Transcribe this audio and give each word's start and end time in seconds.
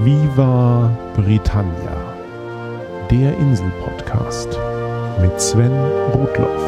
Viva 0.00 0.96
Britannia, 1.16 3.08
der 3.10 3.36
Insel-Podcast 3.36 4.46
mit 5.20 5.40
Sven 5.40 5.72
Rudloff. 6.12 6.62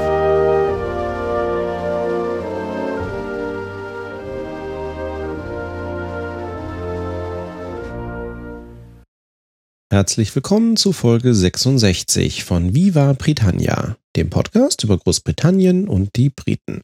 Herzlich 9.93 10.35
willkommen 10.35 10.77
zu 10.77 10.93
Folge 10.93 11.33
66 11.33 12.43
von 12.43 12.75
Viva 12.75 13.13
Britannia, 13.13 13.97
dem 14.17 14.29
Podcast 14.31 14.83
über 14.83 14.99
Großbritannien 14.99 15.87
und 15.87 16.17
die 16.17 16.31
Briten. 16.31 16.81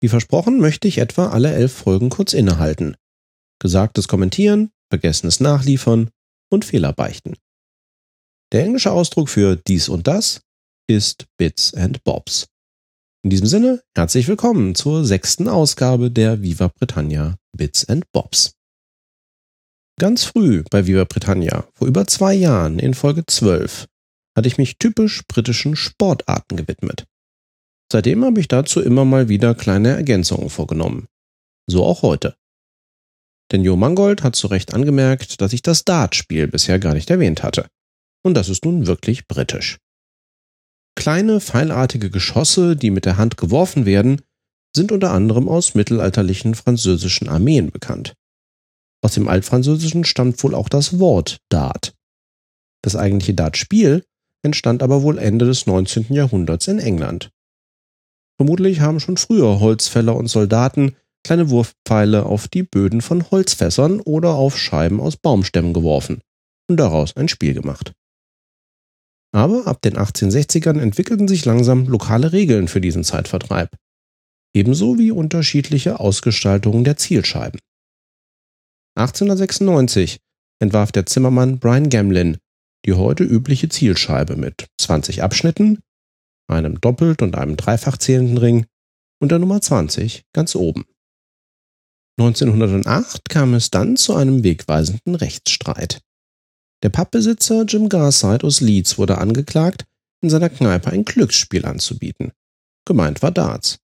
Wie 0.00 0.08
versprochen 0.08 0.60
möchte 0.60 0.86
ich 0.86 0.98
etwa 0.98 1.30
alle 1.30 1.52
elf 1.52 1.72
Folgen 1.72 2.10
kurz 2.10 2.32
innehalten. 2.32 2.94
Gesagtes 3.58 4.06
kommentieren, 4.06 4.70
vergessenes 4.90 5.40
nachliefern 5.40 6.10
und 6.50 6.64
Fehler 6.64 6.92
beichten. 6.92 7.36
Der 8.52 8.64
englische 8.64 8.90
Ausdruck 8.92 9.28
für 9.28 9.56
dies 9.56 9.88
und 9.88 10.06
das 10.06 10.42
ist 10.88 11.26
Bits 11.38 11.72
and 11.74 12.02
Bobs. 12.04 12.48
In 13.22 13.30
diesem 13.30 13.46
Sinne, 13.46 13.82
herzlich 13.96 14.26
willkommen 14.28 14.74
zur 14.74 15.04
sechsten 15.04 15.46
Ausgabe 15.46 16.10
der 16.10 16.42
Viva 16.42 16.68
Britannia 16.68 17.36
Bits 17.56 17.88
and 17.88 18.10
Bobs. 18.12 18.54
Ganz 20.00 20.24
früh 20.24 20.64
bei 20.70 20.86
Viva 20.86 21.04
Britannia, 21.04 21.68
vor 21.74 21.86
über 21.86 22.06
zwei 22.06 22.34
Jahren 22.34 22.78
in 22.78 22.94
Folge 22.94 23.24
12, 23.26 23.86
hatte 24.36 24.48
ich 24.48 24.58
mich 24.58 24.78
typisch 24.78 25.22
britischen 25.28 25.76
Sportarten 25.76 26.56
gewidmet. 26.56 27.04
Seitdem 27.92 28.24
habe 28.24 28.40
ich 28.40 28.48
dazu 28.48 28.80
immer 28.80 29.04
mal 29.04 29.28
wieder 29.28 29.54
kleine 29.54 29.90
Ergänzungen 29.90 30.48
vorgenommen. 30.48 31.06
So 31.66 31.84
auch 31.84 32.02
heute. 32.02 32.36
Denn 33.52 33.64
Jo 33.64 33.76
Mangold 33.76 34.22
hat 34.22 34.36
zu 34.36 34.46
Recht 34.46 34.74
angemerkt, 34.74 35.40
dass 35.40 35.52
ich 35.52 35.62
das 35.62 35.84
Dartspiel 35.84 36.46
bisher 36.46 36.78
gar 36.78 36.94
nicht 36.94 37.10
erwähnt 37.10 37.42
hatte. 37.42 37.66
Und 38.22 38.34
das 38.34 38.48
ist 38.48 38.64
nun 38.64 38.86
wirklich 38.86 39.26
britisch. 39.26 39.78
Kleine, 40.94 41.40
pfeilartige 41.40 42.10
Geschosse, 42.10 42.76
die 42.76 42.90
mit 42.90 43.04
der 43.04 43.16
Hand 43.16 43.36
geworfen 43.36 43.86
werden, 43.86 44.20
sind 44.74 44.92
unter 44.92 45.12
anderem 45.12 45.48
aus 45.48 45.74
mittelalterlichen 45.74 46.54
französischen 46.54 47.28
Armeen 47.28 47.70
bekannt. 47.70 48.14
Aus 49.02 49.14
dem 49.14 49.28
Altfranzösischen 49.28 50.04
stammt 50.04 50.42
wohl 50.44 50.54
auch 50.54 50.68
das 50.68 50.98
Wort 50.98 51.38
Dart. 51.48 51.94
Das 52.82 52.96
eigentliche 52.96 53.34
Dartspiel 53.34 54.04
entstand 54.42 54.82
aber 54.82 55.02
wohl 55.02 55.18
Ende 55.18 55.46
des 55.46 55.66
19. 55.66 56.06
Jahrhunderts 56.10 56.68
in 56.68 56.78
England. 56.78 57.30
Vermutlich 58.36 58.80
haben 58.80 59.00
schon 59.00 59.16
früher 59.16 59.60
Holzfäller 59.60 60.16
und 60.16 60.28
Soldaten 60.28 60.96
kleine 61.24 61.50
Wurfpfeile 61.50 62.26
auf 62.26 62.48
die 62.48 62.62
Böden 62.62 63.00
von 63.00 63.30
Holzfässern 63.30 64.00
oder 64.00 64.30
auf 64.30 64.58
Scheiben 64.58 65.00
aus 65.00 65.16
Baumstämmen 65.16 65.72
geworfen 65.72 66.20
und 66.68 66.78
daraus 66.78 67.16
ein 67.16 67.28
Spiel 67.28 67.54
gemacht. 67.54 67.92
Aber 69.32 69.66
ab 69.66 69.80
den 69.82 69.96
1860ern 69.96 70.80
entwickelten 70.80 71.28
sich 71.28 71.44
langsam 71.44 71.86
lokale 71.86 72.32
Regeln 72.32 72.68
für 72.68 72.80
diesen 72.80 73.04
Zeitvertreib, 73.04 73.76
ebenso 74.54 74.98
wie 74.98 75.12
unterschiedliche 75.12 76.00
Ausgestaltungen 76.00 76.84
der 76.84 76.96
Zielscheiben. 76.96 77.60
1896 78.96 80.18
entwarf 80.60 80.90
der 80.90 81.06
Zimmermann 81.06 81.58
Brian 81.60 81.88
Gamlin 81.88 82.38
die 82.86 82.94
heute 82.94 83.24
übliche 83.24 83.68
Zielscheibe 83.68 84.36
mit 84.36 84.68
20 84.78 85.22
Abschnitten, 85.22 85.80
einem 86.48 86.80
doppelt 86.80 87.22
und 87.22 87.36
einem 87.36 87.56
dreifach 87.56 87.98
zählenden 87.98 88.38
Ring 88.38 88.66
und 89.20 89.30
der 89.30 89.38
Nummer 89.38 89.60
20 89.60 90.24
ganz 90.32 90.56
oben. 90.56 90.84
1908 92.18 93.28
kam 93.28 93.54
es 93.54 93.70
dann 93.70 93.96
zu 93.96 94.14
einem 94.14 94.42
wegweisenden 94.44 95.14
Rechtsstreit. 95.14 96.00
Der 96.82 96.88
Pappbesitzer 96.88 97.64
Jim 97.64 97.88
Garside 97.88 98.46
aus 98.46 98.60
Leeds 98.60 98.98
wurde 98.98 99.18
angeklagt, 99.18 99.84
in 100.22 100.30
seiner 100.30 100.50
Kneipe 100.50 100.90
ein 100.90 101.04
Glücksspiel 101.04 101.64
anzubieten. 101.64 102.32
Gemeint 102.86 103.22
war 103.22 103.30
Darts. 103.30 103.78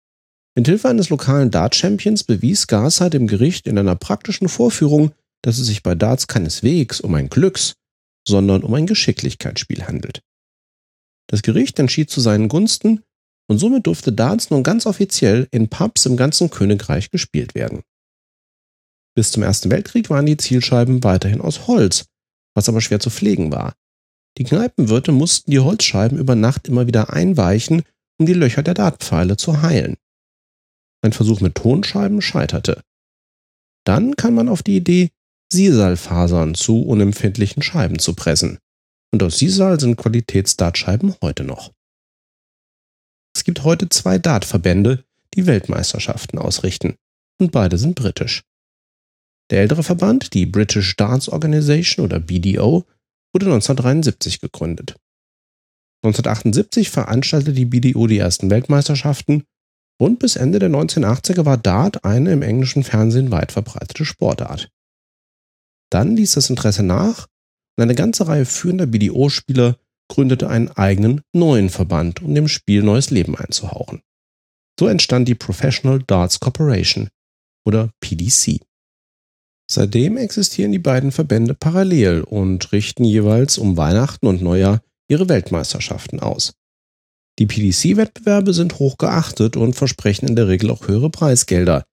Mit 0.54 0.66
Hilfe 0.66 0.88
eines 0.88 1.08
lokalen 1.08 1.50
Dart-Champions 1.50 2.24
bewies 2.24 2.66
Garside 2.66 3.10
dem 3.10 3.26
Gericht 3.26 3.66
in 3.66 3.78
einer 3.78 3.96
praktischen 3.96 4.48
Vorführung, 4.48 5.12
dass 5.42 5.58
es 5.58 5.66
sich 5.66 5.82
bei 5.82 5.94
Darts 5.94 6.26
keineswegs 6.26 7.00
um 7.00 7.14
ein 7.14 7.28
Glücks, 7.28 7.74
sondern 8.28 8.62
um 8.62 8.72
ein 8.74 8.86
Geschicklichkeitsspiel 8.86 9.86
handelt. 9.86 10.22
Das 11.28 11.42
Gericht 11.42 11.78
entschied 11.78 12.10
zu 12.10 12.20
seinen 12.20 12.48
Gunsten 12.48 13.02
und 13.48 13.58
somit 13.58 13.86
durfte 13.86 14.12
Darts 14.12 14.50
nun 14.50 14.62
ganz 14.62 14.86
offiziell 14.86 15.48
in 15.50 15.68
Pubs 15.68 16.06
im 16.06 16.16
ganzen 16.16 16.50
Königreich 16.50 17.10
gespielt 17.10 17.54
werden. 17.54 17.82
Bis 19.14 19.30
zum 19.30 19.42
Ersten 19.42 19.70
Weltkrieg 19.70 20.08
waren 20.10 20.26
die 20.26 20.36
Zielscheiben 20.36 21.04
weiterhin 21.04 21.40
aus 21.40 21.66
Holz, 21.66 22.06
was 22.54 22.68
aber 22.68 22.80
schwer 22.80 23.00
zu 23.00 23.10
pflegen 23.10 23.52
war. 23.52 23.74
Die 24.38 24.44
Kneipenwirte 24.44 25.12
mussten 25.12 25.50
die 25.50 25.60
Holzscheiben 25.60 26.18
über 26.18 26.34
Nacht 26.34 26.68
immer 26.68 26.86
wieder 26.86 27.12
einweichen, 27.12 27.82
um 28.18 28.26
die 28.26 28.32
Löcher 28.32 28.62
der 28.62 28.74
Dartpfeile 28.74 29.36
zu 29.36 29.62
heilen. 29.62 29.96
Ein 31.02 31.12
Versuch 31.12 31.40
mit 31.40 31.56
Tonscheiben 31.56 32.22
scheiterte. 32.22 32.82
Dann 33.84 34.16
kam 34.16 34.34
man 34.34 34.48
auf 34.48 34.62
die 34.62 34.76
Idee, 34.76 35.10
Sisalfasern 35.52 36.54
zu 36.54 36.82
unempfindlichen 36.82 37.62
Scheiben 37.62 37.98
zu 37.98 38.14
pressen. 38.14 38.58
Und 39.12 39.22
aus 39.22 39.38
Sisal 39.38 39.78
sind 39.78 39.96
Qualitätsdartscheiben 39.96 41.16
heute 41.20 41.44
noch. 41.44 41.72
Es 43.36 43.44
gibt 43.44 43.64
heute 43.64 43.88
zwei 43.90 44.18
Dartverbände, 44.18 45.04
die 45.34 45.46
Weltmeisterschaften 45.46 46.38
ausrichten. 46.38 46.96
Und 47.38 47.52
beide 47.52 47.76
sind 47.76 47.96
britisch. 47.96 48.42
Der 49.52 49.60
ältere 49.60 49.82
Verband, 49.82 50.32
die 50.32 50.46
British 50.46 50.96
Darts 50.96 51.28
Organization 51.28 52.06
oder 52.06 52.18
BDO, 52.18 52.86
wurde 53.34 53.46
1973 53.46 54.40
gegründet. 54.40 54.96
1978 56.02 56.88
veranstaltete 56.88 57.52
die 57.52 57.66
BDO 57.66 58.06
die 58.06 58.16
ersten 58.16 58.48
Weltmeisterschaften 58.48 59.44
und 60.00 60.18
bis 60.20 60.36
Ende 60.36 60.58
der 60.58 60.70
1980er 60.70 61.44
war 61.44 61.58
Dart 61.58 62.02
eine 62.02 62.32
im 62.32 62.40
englischen 62.40 62.82
Fernsehen 62.82 63.30
weit 63.30 63.52
verbreitete 63.52 64.06
Sportart. 64.06 64.70
Dann 65.90 66.16
ließ 66.16 66.32
das 66.32 66.48
Interesse 66.48 66.82
nach 66.82 67.26
und 67.76 67.82
eine 67.82 67.94
ganze 67.94 68.28
Reihe 68.28 68.46
führender 68.46 68.86
BDO-Spieler 68.86 69.76
gründete 70.08 70.48
einen 70.48 70.70
eigenen 70.70 71.20
neuen 71.34 71.68
Verband, 71.68 72.22
um 72.22 72.34
dem 72.34 72.48
Spiel 72.48 72.82
neues 72.82 73.10
Leben 73.10 73.36
einzuhauchen. 73.36 74.00
So 74.80 74.88
entstand 74.88 75.28
die 75.28 75.34
Professional 75.34 76.02
Darts 76.02 76.40
Corporation 76.40 77.10
oder 77.66 77.90
PDC. 78.00 78.62
Seitdem 79.72 80.18
existieren 80.18 80.70
die 80.70 80.78
beiden 80.78 81.12
Verbände 81.12 81.54
parallel 81.54 82.20
und 82.20 82.72
richten 82.72 83.04
jeweils 83.04 83.56
um 83.56 83.78
Weihnachten 83.78 84.26
und 84.26 84.42
Neujahr 84.42 84.82
ihre 85.08 85.30
Weltmeisterschaften 85.30 86.20
aus. 86.20 86.52
Die 87.38 87.46
PDC-Wettbewerbe 87.46 88.52
sind 88.52 88.78
hoch 88.78 88.98
geachtet 88.98 89.56
und 89.56 89.74
versprechen 89.74 90.28
in 90.28 90.36
der 90.36 90.48
Regel 90.48 90.70
auch 90.70 90.88
höhere 90.88 91.08
Preisgelder, 91.08 91.86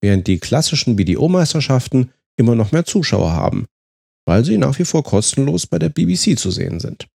während 0.00 0.28
die 0.28 0.38
klassischen 0.38 0.94
BDO-Meisterschaften 0.94 2.12
immer 2.38 2.54
noch 2.54 2.70
mehr 2.70 2.84
Zuschauer 2.84 3.32
haben, 3.32 3.66
weil 4.24 4.44
sie 4.44 4.56
nach 4.56 4.78
wie 4.78 4.84
vor 4.84 5.02
kostenlos 5.02 5.66
bei 5.66 5.80
der 5.80 5.88
BBC 5.88 6.38
zu 6.38 6.52
sehen 6.52 6.78
sind. 6.78 7.08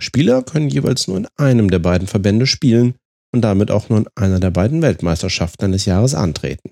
Spieler 0.00 0.44
können 0.44 0.68
jeweils 0.68 1.08
nur 1.08 1.16
in 1.16 1.26
einem 1.36 1.68
der 1.68 1.80
beiden 1.80 2.06
Verbände 2.06 2.46
spielen 2.46 2.94
und 3.34 3.42
damit 3.42 3.72
auch 3.72 3.88
nur 3.88 3.98
in 3.98 4.08
einer 4.14 4.38
der 4.38 4.52
beiden 4.52 4.82
Weltmeisterschaften 4.82 5.64
eines 5.64 5.84
Jahres 5.84 6.14
antreten. 6.14 6.70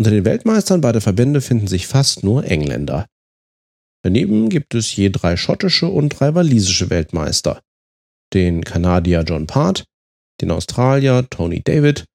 Unter 0.00 0.12
den 0.12 0.24
Weltmeistern 0.24 0.80
beider 0.80 1.02
Verbände 1.02 1.42
finden 1.42 1.66
sich 1.66 1.86
fast 1.86 2.24
nur 2.24 2.44
Engländer. 2.44 3.04
Daneben 4.02 4.48
gibt 4.48 4.74
es 4.74 4.96
je 4.96 5.10
drei 5.10 5.36
schottische 5.36 5.88
und 5.88 6.08
drei 6.08 6.34
walisische 6.34 6.88
Weltmeister, 6.88 7.60
den 8.32 8.64
Kanadier 8.64 9.24
John 9.24 9.46
Part, 9.46 9.84
den 10.40 10.52
Australier 10.52 11.28
Tony 11.28 11.60
David 11.62 12.06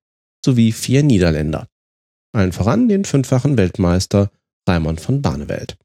sowie 0.44 0.72
vier 0.72 1.04
Niederländer. 1.04 1.68
Allen 2.34 2.54
voran 2.54 2.90
den 2.90 3.06
fünffachen 3.06 3.56
Weltmeister 3.56 4.32
Raimond 4.68 5.00
von 5.00 5.22
Barneveld. 5.22 5.78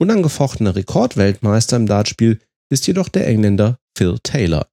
Unangefochtener 0.00 0.74
Rekordweltmeister 0.74 1.76
im 1.76 1.86
Dartspiel 1.86 2.40
ist 2.72 2.88
jedoch 2.88 3.08
der 3.08 3.28
Engländer 3.28 3.78
Phil 3.96 4.18
Taylor, 4.24 4.66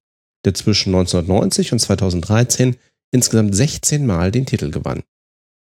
der 0.44 0.54
zwischen 0.54 0.92
1990 0.92 1.70
und 1.70 1.78
2013 1.78 2.74
insgesamt 3.12 3.54
16 3.54 4.04
Mal 4.04 4.32
den 4.32 4.44
Titel 4.44 4.72
gewann. 4.72 5.04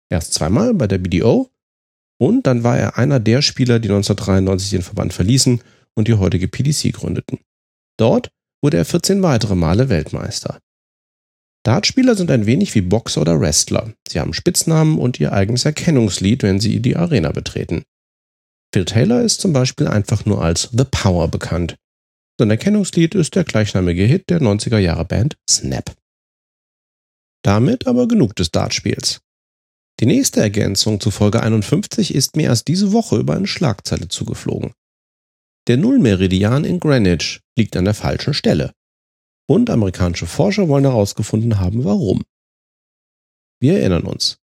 Erst 0.10 0.34
zweimal 0.34 0.74
bei 0.74 0.88
der 0.88 0.98
BDO 0.98 1.50
und 2.20 2.48
dann 2.48 2.64
war 2.64 2.78
er 2.78 2.98
einer 2.98 3.20
der 3.20 3.42
Spieler, 3.42 3.80
die 3.80 3.90
1993 3.90 4.72
den 4.72 4.82
Verband 4.82 5.14
verließen 5.14 5.62
und 5.96 6.08
die 6.08 6.16
heutige 6.16 6.48
PDC 6.48 6.94
gründeten. 6.94 7.40
Dort 7.98 8.30
wurde 8.62 8.78
er 8.78 8.86
14 8.86 9.22
weitere 9.24 9.56
Male 9.56 9.90
Weltmeister. 9.90 10.60
Dartspieler 11.64 12.16
sind 12.16 12.32
ein 12.32 12.46
wenig 12.46 12.74
wie 12.76 12.82
Boxer 12.82 13.22
oder 13.22 13.40
Wrestler. 13.40 13.94
Sie 14.08 14.20
haben 14.20 14.34
Spitznamen 14.34 14.98
und 14.98 15.20
ihr 15.20 15.34
eigenes 15.34 15.66
Erkennungslied, 15.66 16.44
wenn 16.44 16.60
sie 16.60 16.80
die 16.80 16.96
Arena 16.96 17.32
betreten. 17.32 17.84
Phil 18.74 18.86
Taylor 18.86 19.22
ist 19.22 19.42
zum 19.42 19.52
Beispiel 19.52 19.88
einfach 19.88 20.26
nur 20.26 20.42
als 20.42 20.70
The 20.72 20.86
Power 20.90 21.28
bekannt. 21.28 21.76
Sein 22.40 22.52
Erkennungslied 22.52 23.16
ist 23.16 23.36
der 23.36 23.44
gleichnamige 23.44 24.04
Hit 24.04 24.30
der 24.30 24.40
90er 24.40 24.78
Jahre 24.78 25.06
Band 25.06 25.38
Snap. 25.50 25.94
Damit 27.44 27.88
aber 27.88 28.08
genug 28.08 28.36
des 28.36 28.52
Dartspiels. 28.52 29.22
Die 30.00 30.06
nächste 30.06 30.40
Ergänzung 30.40 31.02
zu 31.02 31.12
Folge 31.12 31.44
51 31.44 32.16
ist 32.16 32.38
mir 32.38 32.44
erst 32.44 32.70
diese 32.70 32.94
Woche 32.94 33.18
über 33.18 33.36
eine 33.36 33.48
Schlagzeile 33.48 34.08
zugeflogen. 34.08 34.72
Der 35.68 35.76
Nullmeridian 35.76 36.64
in 36.64 36.80
Greenwich 36.80 37.42
liegt 37.58 37.76
an 37.76 37.84
der 37.84 37.94
falschen 37.94 38.34
Stelle. 38.34 38.72
Und 39.46 39.70
amerikanische 39.70 40.26
Forscher 40.26 40.70
wollen 40.70 40.86
herausgefunden 40.86 41.60
haben, 41.60 41.84
warum. 41.84 42.24
Wir 43.60 43.80
erinnern 43.80 44.04
uns. 44.04 44.38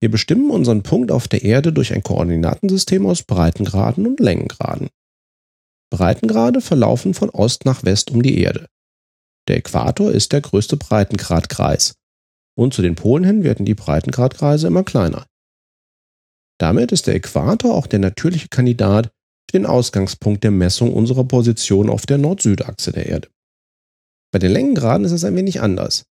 Wir 0.00 0.10
bestimmen 0.10 0.50
unseren 0.50 0.82
Punkt 0.82 1.12
auf 1.12 1.28
der 1.28 1.42
Erde 1.42 1.74
durch 1.74 1.92
ein 1.92 2.02
Koordinatensystem 2.02 3.04
aus 3.04 3.22
Breitengraden 3.22 4.06
und 4.06 4.18
Längengraden. 4.18 4.88
Breitengrade 5.90 6.62
verlaufen 6.62 7.12
von 7.12 7.28
Ost 7.28 7.66
nach 7.66 7.84
West 7.84 8.10
um 8.10 8.22
die 8.22 8.38
Erde. 8.38 8.66
Der 9.46 9.58
Äquator 9.58 10.10
ist 10.10 10.32
der 10.32 10.40
größte 10.40 10.78
Breitengradkreis 10.78 11.99
und 12.60 12.74
zu 12.74 12.82
den 12.82 12.94
Polen 12.94 13.24
hin 13.24 13.42
werden 13.42 13.64
die 13.64 13.74
Breitengradkreise 13.74 14.66
immer 14.66 14.84
kleiner. 14.84 15.24
Damit 16.58 16.92
ist 16.92 17.06
der 17.06 17.14
Äquator 17.14 17.74
auch 17.74 17.86
der 17.86 18.00
natürliche 18.00 18.48
Kandidat 18.48 19.06
für 19.06 19.52
den 19.54 19.64
Ausgangspunkt 19.64 20.44
der 20.44 20.50
Messung 20.50 20.92
unserer 20.92 21.24
Position 21.24 21.88
auf 21.88 22.04
der 22.04 22.18
Nord-Süd-Achse 22.18 22.92
der 22.92 23.06
Erde. 23.06 23.28
Bei 24.30 24.38
den 24.38 24.52
Längengraden 24.52 25.06
ist 25.06 25.12
es 25.12 25.24
ein 25.24 25.36
wenig 25.36 25.62
anders. 25.62 26.04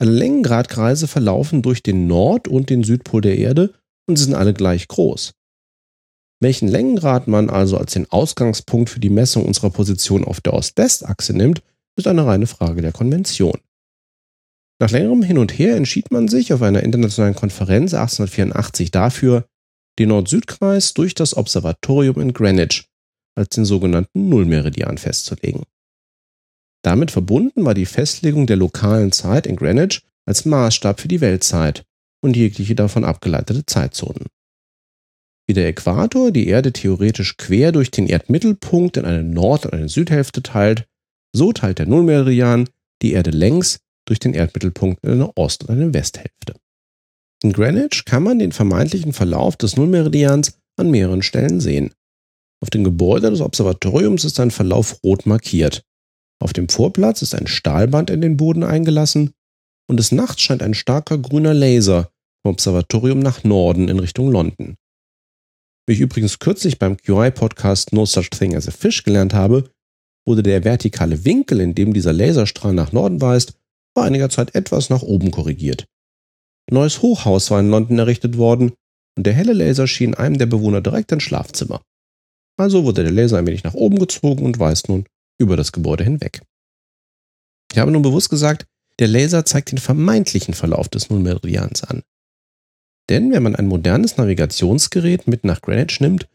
Alle 0.00 0.12
Längengradkreise 0.12 1.08
verlaufen 1.08 1.62
durch 1.62 1.82
den 1.82 2.06
Nord- 2.06 2.46
und 2.46 2.70
den 2.70 2.84
Südpol 2.84 3.20
der 3.20 3.36
Erde 3.36 3.74
und 4.08 4.16
sie 4.16 4.24
sind 4.24 4.34
alle 4.34 4.54
gleich 4.54 4.86
groß. 4.86 5.32
Welchen 6.40 6.68
Längengrad 6.68 7.26
man 7.26 7.50
also 7.50 7.76
als 7.76 7.92
den 7.94 8.08
Ausgangspunkt 8.08 8.88
für 8.88 9.00
die 9.00 9.10
Messung 9.10 9.44
unserer 9.44 9.70
Position 9.70 10.24
auf 10.24 10.40
der 10.40 10.54
Ost-West-Achse 10.54 11.32
nimmt, 11.32 11.60
ist 11.96 12.06
eine 12.06 12.24
reine 12.24 12.46
Frage 12.46 12.82
der 12.82 12.92
Konvention. 12.92 13.58
Nach 14.78 14.90
längerem 14.90 15.22
Hin 15.22 15.38
und 15.38 15.58
Her 15.58 15.76
entschied 15.76 16.10
man 16.10 16.28
sich 16.28 16.52
auf 16.52 16.60
einer 16.60 16.82
internationalen 16.82 17.34
Konferenz 17.34 17.94
1884 17.94 18.90
dafür, 18.90 19.48
den 19.98 20.10
Nord-Süd-Kreis 20.10 20.92
durch 20.92 21.14
das 21.14 21.36
Observatorium 21.36 22.20
in 22.20 22.34
Greenwich 22.34 22.86
als 23.34 23.50
den 23.50 23.64
sogenannten 23.64 24.28
Nullmeridian 24.28 24.98
festzulegen. 24.98 25.62
Damit 26.82 27.10
verbunden 27.10 27.64
war 27.64 27.74
die 27.74 27.86
Festlegung 27.86 28.46
der 28.46 28.56
lokalen 28.56 29.12
Zeit 29.12 29.46
in 29.46 29.56
Greenwich 29.56 30.02
als 30.26 30.44
Maßstab 30.44 31.00
für 31.00 31.08
die 31.08 31.20
Weltzeit 31.20 31.84
und 32.22 32.36
jegliche 32.36 32.74
davon 32.74 33.04
abgeleitete 33.04 33.64
Zeitzonen. 33.64 34.26
Wie 35.48 35.54
der 35.54 35.68
Äquator 35.68 36.32
die 36.32 36.48
Erde 36.48 36.72
theoretisch 36.72 37.36
quer 37.36 37.72
durch 37.72 37.90
den 37.90 38.06
Erdmittelpunkt 38.06 38.96
in 38.96 39.04
eine 39.04 39.22
Nord- 39.22 39.64
und 39.66 39.74
eine 39.74 39.88
Südhälfte 39.88 40.42
teilt, 40.42 40.86
so 41.32 41.52
teilt 41.52 41.78
der 41.78 41.86
Nullmeridian 41.86 42.68
die 43.02 43.12
Erde 43.12 43.30
längs 43.30 43.80
durch 44.06 44.18
den 44.18 44.34
Erdmittelpunkt 44.34 45.04
in 45.04 45.12
eine 45.12 45.36
Ost- 45.36 45.64
und 45.64 45.70
eine 45.70 45.92
Westhälfte. 45.92 46.54
In 47.42 47.52
Greenwich 47.52 48.04
kann 48.04 48.22
man 48.22 48.38
den 48.38 48.52
vermeintlichen 48.52 49.12
Verlauf 49.12 49.56
des 49.56 49.76
Nullmeridians 49.76 50.58
an 50.76 50.90
mehreren 50.90 51.22
Stellen 51.22 51.60
sehen. 51.60 51.92
Auf 52.62 52.70
dem 52.70 52.84
Gebäude 52.84 53.30
des 53.30 53.40
Observatoriums 53.40 54.24
ist 54.24 54.40
ein 54.40 54.50
Verlauf 54.50 55.02
rot 55.04 55.26
markiert. 55.26 55.82
Auf 56.42 56.52
dem 56.52 56.68
Vorplatz 56.68 57.22
ist 57.22 57.34
ein 57.34 57.46
Stahlband 57.46 58.10
in 58.10 58.20
den 58.20 58.36
Boden 58.36 58.62
eingelassen 58.62 59.32
und 59.88 59.98
des 59.98 60.12
Nachts 60.12 60.40
scheint 60.40 60.62
ein 60.62 60.74
starker 60.74 61.18
grüner 61.18 61.54
Laser 61.54 62.10
vom 62.42 62.52
Observatorium 62.52 63.18
nach 63.18 63.44
Norden 63.44 63.88
in 63.88 63.98
Richtung 63.98 64.30
London. 64.30 64.76
Wie 65.86 65.94
ich 65.94 66.00
übrigens 66.00 66.38
kürzlich 66.38 66.78
beim 66.78 66.96
QI-Podcast 66.96 67.92
No 67.92 68.06
Such 68.06 68.30
Thing 68.30 68.56
as 68.56 68.66
a 68.66 68.72
Fish 68.72 69.04
gelernt 69.04 69.34
habe, 69.34 69.70
wurde 70.26 70.42
der 70.42 70.64
vertikale 70.64 71.24
Winkel, 71.24 71.60
in 71.60 71.74
dem 71.74 71.92
dieser 71.92 72.12
Laserstrahl 72.12 72.72
nach 72.72 72.92
Norden 72.92 73.20
weist, 73.20 73.56
vor 73.96 74.04
einiger 74.04 74.28
Zeit 74.28 74.54
etwas 74.54 74.90
nach 74.90 75.00
oben 75.00 75.30
korrigiert. 75.30 75.86
Ein 76.70 76.74
neues 76.74 77.00
Hochhaus 77.00 77.50
war 77.50 77.60
in 77.60 77.70
London 77.70 77.98
errichtet 77.98 78.36
worden 78.36 78.74
und 79.16 79.26
der 79.26 79.32
helle 79.32 79.54
Laser 79.54 79.86
schien 79.86 80.14
einem 80.14 80.36
der 80.36 80.44
Bewohner 80.44 80.82
direkt 80.82 81.12
ins 81.12 81.22
Schlafzimmer. 81.22 81.80
Also 82.58 82.84
wurde 82.84 83.04
der 83.04 83.12
Laser 83.12 83.38
ein 83.38 83.46
wenig 83.46 83.64
nach 83.64 83.72
oben 83.72 83.98
gezogen 83.98 84.44
und 84.44 84.58
weist 84.58 84.90
nun 84.90 85.06
über 85.38 85.56
das 85.56 85.72
Gebäude 85.72 86.04
hinweg. 86.04 86.42
Ich 87.72 87.78
habe 87.78 87.90
nun 87.90 88.02
bewusst 88.02 88.28
gesagt, 88.28 88.66
der 88.98 89.08
Laser 89.08 89.46
zeigt 89.46 89.72
den 89.72 89.78
vermeintlichen 89.78 90.52
Verlauf 90.52 90.90
des 90.90 91.08
Nullmeridians 91.08 91.82
an. 91.82 92.02
Denn 93.08 93.32
wenn 93.32 93.42
man 93.42 93.56
ein 93.56 93.66
modernes 93.66 94.18
Navigationsgerät 94.18 95.26
mit 95.26 95.44
nach 95.44 95.62
Greenwich 95.62 96.00
nimmt, 96.00 96.28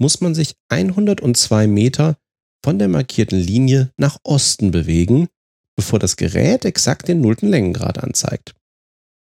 muss 0.00 0.20
man 0.20 0.34
sich 0.34 0.56
102 0.68 1.68
Meter 1.68 2.16
von 2.64 2.80
der 2.80 2.88
markierten 2.88 3.38
Linie 3.38 3.92
nach 3.98 4.18
Osten 4.24 4.72
bewegen, 4.72 5.28
bevor 5.76 5.98
das 5.98 6.16
Gerät 6.16 6.64
exakt 6.64 7.08
den 7.08 7.20
nullten 7.20 7.48
Längengrad 7.48 8.02
anzeigt. 8.02 8.54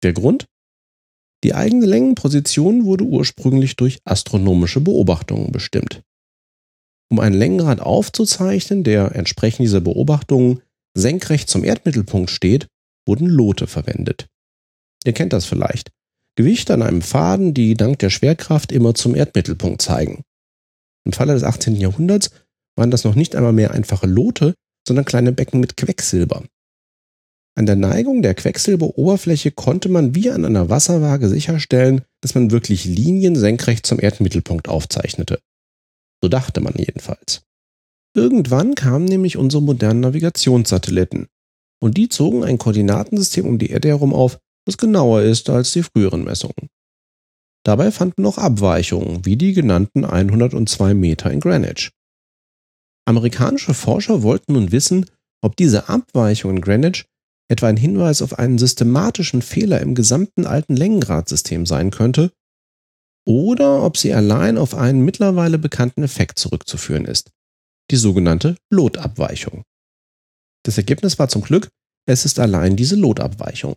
Der 0.02 0.12
Grund? 0.12 0.46
Die 1.44 1.54
eigene 1.54 1.86
Längenposition 1.86 2.84
wurde 2.84 3.04
ursprünglich 3.04 3.76
durch 3.76 3.98
astronomische 4.04 4.80
Beobachtungen 4.80 5.52
bestimmt. 5.52 6.02
Um 7.10 7.20
einen 7.20 7.34
Längengrad 7.34 7.80
aufzuzeichnen, 7.80 8.82
der 8.82 9.14
entsprechend 9.14 9.64
dieser 9.64 9.80
Beobachtungen 9.80 10.62
senkrecht 10.96 11.48
zum 11.50 11.64
Erdmittelpunkt 11.64 12.30
steht, 12.30 12.66
wurden 13.06 13.26
Lote 13.26 13.66
verwendet. 13.66 14.26
Ihr 15.04 15.12
kennt 15.12 15.32
das 15.32 15.44
vielleicht. 15.44 15.90
Gewichte 16.36 16.74
an 16.74 16.82
einem 16.82 17.02
Faden, 17.02 17.54
die 17.54 17.74
dank 17.74 17.98
der 17.98 18.10
Schwerkraft 18.10 18.72
immer 18.72 18.94
zum 18.94 19.14
Erdmittelpunkt 19.14 19.82
zeigen. 19.82 20.22
Im 21.06 21.12
Falle 21.12 21.34
des 21.34 21.44
18. 21.44 21.76
Jahrhunderts 21.76 22.30
waren 22.76 22.90
das 22.90 23.04
noch 23.04 23.14
nicht 23.14 23.36
einmal 23.36 23.52
mehr 23.52 23.70
einfache 23.72 24.06
Lote, 24.06 24.54
sondern 24.86 25.04
kleine 25.04 25.32
Becken 25.32 25.60
mit 25.60 25.76
Quecksilber. 25.76 26.44
An 27.56 27.66
der 27.66 27.76
Neigung 27.76 28.22
der 28.22 28.34
Quecksilberoberfläche 28.34 29.52
konnte 29.52 29.88
man 29.88 30.14
wie 30.14 30.30
an 30.30 30.44
einer 30.44 30.68
Wasserwaage 30.70 31.28
sicherstellen, 31.28 32.02
dass 32.20 32.34
man 32.34 32.50
wirklich 32.50 32.84
Linien 32.84 33.36
senkrecht 33.36 33.86
zum 33.86 34.00
Erdmittelpunkt 34.00 34.68
aufzeichnete. 34.68 35.38
So 36.20 36.28
dachte 36.28 36.60
man 36.60 36.74
jedenfalls. 36.76 37.42
Irgendwann 38.16 38.74
kamen 38.74 39.04
nämlich 39.04 39.36
unsere 39.36 39.62
modernen 39.62 40.00
Navigationssatelliten 40.00 41.26
und 41.80 41.96
die 41.96 42.08
zogen 42.08 42.44
ein 42.44 42.58
Koordinatensystem 42.58 43.46
um 43.46 43.58
die 43.58 43.70
Erde 43.70 43.88
herum 43.88 44.12
auf, 44.12 44.38
das 44.66 44.78
genauer 44.78 45.22
ist 45.22 45.50
als 45.50 45.72
die 45.72 45.82
früheren 45.82 46.24
Messungen. 46.24 46.70
Dabei 47.64 47.90
fanden 47.90 48.22
noch 48.22 48.38
Abweichungen, 48.38 49.24
wie 49.24 49.36
die 49.36 49.52
genannten 49.52 50.04
102 50.04 50.94
Meter 50.94 51.30
in 51.30 51.40
Greenwich. 51.40 51.90
Amerikanische 53.06 53.74
Forscher 53.74 54.22
wollten 54.22 54.54
nun 54.54 54.72
wissen, 54.72 55.10
ob 55.42 55.56
diese 55.56 55.88
Abweichung 55.88 56.52
in 56.52 56.60
Greenwich 56.60 57.04
etwa 57.50 57.68
ein 57.68 57.76
Hinweis 57.76 58.22
auf 58.22 58.38
einen 58.38 58.58
systematischen 58.58 59.42
Fehler 59.42 59.80
im 59.80 59.94
gesamten 59.94 60.46
alten 60.46 60.76
Längengradsystem 60.76 61.66
sein 61.66 61.90
könnte, 61.90 62.32
oder 63.26 63.82
ob 63.82 63.96
sie 63.96 64.14
allein 64.14 64.58
auf 64.58 64.74
einen 64.74 65.04
mittlerweile 65.04 65.58
bekannten 65.58 66.02
Effekt 66.02 66.38
zurückzuführen 66.38 67.04
ist, 67.04 67.30
die 67.90 67.96
sogenannte 67.96 68.56
Lotabweichung. 68.70 69.64
Das 70.64 70.78
Ergebnis 70.78 71.18
war 71.18 71.28
zum 71.28 71.42
Glück, 71.42 71.68
es 72.06 72.24
ist 72.24 72.38
allein 72.38 72.76
diese 72.76 72.96
Lotabweichung. 72.96 73.76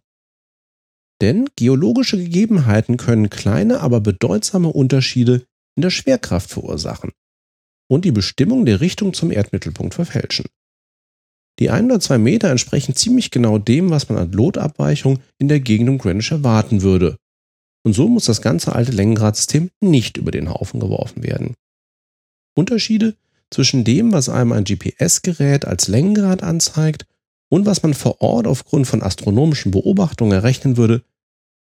Denn 1.21 1.49
geologische 1.55 2.17
Gegebenheiten 2.17 2.97
können 2.97 3.29
kleine, 3.29 3.81
aber 3.81 3.99
bedeutsame 3.99 4.69
Unterschiede 4.69 5.45
in 5.75 5.81
der 5.81 5.89
Schwerkraft 5.89 6.49
verursachen 6.49 7.11
und 7.87 8.05
die 8.05 8.11
Bestimmung 8.11 8.65
der 8.65 8.81
Richtung 8.81 9.13
zum 9.13 9.31
Erdmittelpunkt 9.31 9.93
verfälschen. 9.93 10.45
Die 11.59 11.69
102 11.69 12.17
Meter 12.17 12.51
entsprechen 12.51 12.95
ziemlich 12.95 13.31
genau 13.31 13.57
dem, 13.57 13.89
was 13.89 14.09
man 14.09 14.17
an 14.17 14.31
Lotabweichung 14.31 15.19
in 15.39 15.47
der 15.47 15.59
Gegend 15.59 15.89
um 15.89 15.97
Greenwich 15.97 16.31
erwarten 16.31 16.83
würde. 16.83 17.17
Und 17.83 17.93
so 17.93 18.07
muss 18.07 18.25
das 18.25 18.41
ganze 18.41 18.75
alte 18.75 18.91
Längengradsystem 18.91 19.71
nicht 19.81 20.17
über 20.17 20.31
den 20.31 20.49
Haufen 20.49 20.79
geworfen 20.79 21.23
werden. 21.23 21.55
Unterschiede 22.55 23.15
zwischen 23.49 23.83
dem, 23.83 24.11
was 24.11 24.29
einem 24.29 24.51
ein 24.51 24.65
GPS-Gerät 24.65 25.65
als 25.65 25.87
Längengrad 25.87 26.43
anzeigt 26.43 27.05
und 27.49 27.65
was 27.65 27.81
man 27.81 27.93
vor 27.93 28.21
Ort 28.21 28.45
aufgrund 28.45 28.87
von 28.87 29.01
astronomischen 29.01 29.71
Beobachtungen 29.71 30.33
errechnen 30.33 30.77
würde, 30.77 31.03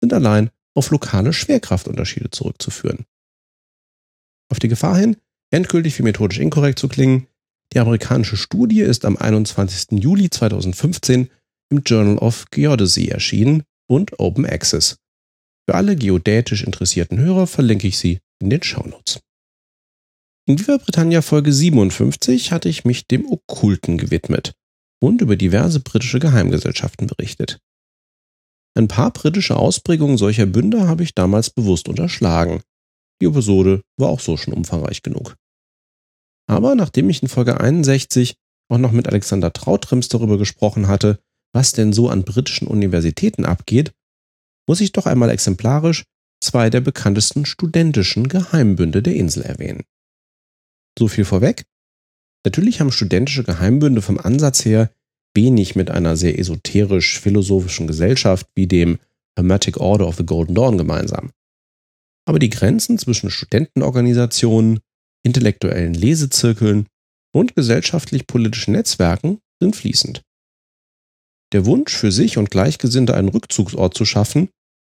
sind 0.01 0.13
allein 0.13 0.51
auf 0.75 0.91
lokale 0.91 1.33
Schwerkraftunterschiede 1.33 2.31
zurückzuführen. 2.31 3.07
Auf 4.51 4.59
die 4.59 4.69
Gefahr 4.69 4.99
hin, 4.99 5.17
endgültig 5.51 5.99
wie 5.99 6.03
methodisch 6.03 6.39
inkorrekt 6.39 6.79
zu 6.79 6.89
klingen, 6.89 7.27
die 7.73 7.79
amerikanische 7.79 8.37
Studie 8.37 8.81
ist 8.81 9.05
am 9.05 9.17
21. 9.17 10.03
Juli 10.03 10.29
2015 10.29 11.31
im 11.71 11.83
Journal 11.85 12.19
of 12.19 12.47
Geodesy 12.51 13.09
erschienen 13.09 13.63
und 13.89 14.19
Open 14.19 14.45
Access. 14.45 14.97
Für 15.69 15.77
alle 15.77 15.95
geodätisch 15.95 16.65
interessierten 16.65 17.19
Hörer 17.19 17.47
verlinke 17.47 17.87
ich 17.87 17.99
sie 17.99 18.19
in 18.41 18.51
den 18.51 18.63
Shownotes. 18.63 19.21
In 20.49 20.59
Viva 20.59 20.79
Britannia 20.79 21.23
Folge 21.23 21.53
57 21.53 22.51
hatte 22.51 22.69
ich 22.69 22.85
mich 22.85 23.07
dem 23.07 23.31
Okkulten 23.31 23.99
gewidmet 23.99 24.53
und 25.01 25.21
über 25.21 25.37
diverse 25.37 25.81
britische 25.81 26.19
Geheimgesellschaften 26.19 27.07
berichtet. 27.07 27.61
Ein 28.77 28.89
paar 28.89 29.13
britische 29.13 29.57
Ausprägungen 29.57 30.19
solcher 30.19 30.47
Bünde 30.47 30.89
habe 30.89 31.03
ich 31.03 31.15
damals 31.15 31.51
bewusst 31.51 31.89
unterschlagen. 31.89 32.63
Die 33.21 33.27
Episode 33.27 33.83
war 33.99 34.09
auch 34.09 34.21
so 34.21 34.37
schon 34.37 34.55
umfangreich 34.55 35.03
genug. 35.03 35.37
Aber 36.47 36.75
nachdem 36.75 37.11
ich 37.11 37.23
in 37.23 37.29
Folge 37.29 37.61
61 37.61 38.35
auch 38.69 38.79
noch 38.79 38.93
mit 38.93 39.09
Alexander 39.09 39.53
Trautrims 39.53 40.09
darüber 40.09 40.39
gesprochen 40.39 40.89
hatte, 40.89 41.21
was 41.53 41.73
denn 41.73 41.93
so 41.93 42.09
an 42.09 42.25
britischen 42.25 42.69
Universitäten 42.69 43.45
abgeht, 43.45 43.93
muss 44.69 44.81
ich 44.81 44.93
doch 44.93 45.07
einmal 45.07 45.31
exemplarisch 45.31 46.05
zwei 46.43 46.71
der 46.71 46.81
bekanntesten 46.81 47.45
studentischen 47.45 48.29
Geheimbünde 48.29 49.03
der 49.03 49.15
Insel 49.15 49.43
erwähnen. 49.43 49.85
So 50.99 51.09
viel 51.09 51.25
vorweg. 51.25 51.65
Natürlich 52.45 52.81
haben 52.81 52.93
studentische 52.93 53.45
Geheimbünde 53.45 54.03
vom 54.03 54.19
Ansatz 54.19 54.65
her 54.65 54.91
wenig 55.35 55.77
mit 55.77 55.91
einer 55.91 56.17
sehr 56.17 56.39
esoterisch-philosophischen 56.39 57.87
Gesellschaft 57.87 58.49
wie 58.55 58.67
dem 58.67 58.99
Hermetic 59.37 59.77
Order 59.77 60.07
of 60.07 60.17
the 60.17 60.27
Golden 60.27 60.55
Dawn 60.55 60.79
gemeinsam. 60.79 61.31
Aber 62.27 62.39
die 62.39 62.51
Grenzen 62.51 62.99
zwischen 62.99 63.31
Studentenorganisationen, 63.31 64.81
intellektuellen 65.25 65.95
Lesezirkeln 65.95 66.87
und 67.35 67.55
gesellschaftlich-politischen 67.55 68.73
Netzwerken 68.73 69.39
sind 69.61 69.77
fließend. 69.77 70.23
Der 71.53 71.67
Wunsch 71.67 71.97
für 71.97 72.13
sich 72.13 72.39
und 72.39 72.51
Gleichgesinnte 72.51 73.15
einen 73.15 73.29
Rückzugsort 73.29 73.95
zu 73.95 74.05
schaffen, 74.05 74.51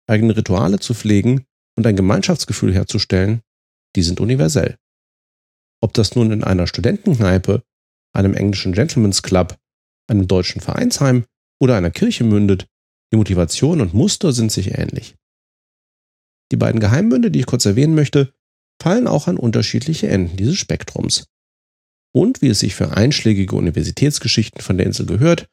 eigene 0.07 0.35
Rituale 0.35 0.79
zu 0.79 0.93
pflegen 0.93 1.45
und 1.75 1.87
ein 1.87 1.95
Gemeinschaftsgefühl 1.95 2.73
herzustellen, 2.73 3.41
die 3.95 4.03
sind 4.03 4.19
universell. 4.19 4.77
Ob 5.81 5.93
das 5.93 6.15
nun 6.15 6.31
in 6.31 6.43
einer 6.43 6.67
Studentenkneipe, 6.67 7.63
einem 8.15 8.33
englischen 8.35 8.73
Gentleman's 8.73 9.23
Club, 9.23 9.57
einem 10.07 10.27
deutschen 10.27 10.61
Vereinsheim 10.61 11.25
oder 11.59 11.75
einer 11.75 11.91
Kirche 11.91 12.23
mündet, 12.23 12.67
die 13.11 13.17
Motivation 13.17 13.81
und 13.81 13.93
Muster 13.93 14.33
sind 14.33 14.51
sich 14.51 14.77
ähnlich. 14.77 15.15
Die 16.53 16.57
beiden 16.57 16.79
Geheimbünde, 16.79 17.31
die 17.31 17.39
ich 17.39 17.45
kurz 17.47 17.65
erwähnen 17.65 17.95
möchte, 17.95 18.31
fallen 18.79 19.07
auch 19.07 19.27
an 19.27 19.37
unterschiedliche 19.37 20.07
Enden 20.07 20.37
dieses 20.37 20.57
Spektrums. 20.57 21.25
Und 22.13 22.43
wie 22.43 22.49
es 22.49 22.59
sich 22.59 22.75
für 22.75 22.95
einschlägige 22.95 23.55
Universitätsgeschichten 23.55 24.61
von 24.61 24.77
der 24.77 24.85
Insel 24.85 25.07
gehört, 25.07 25.49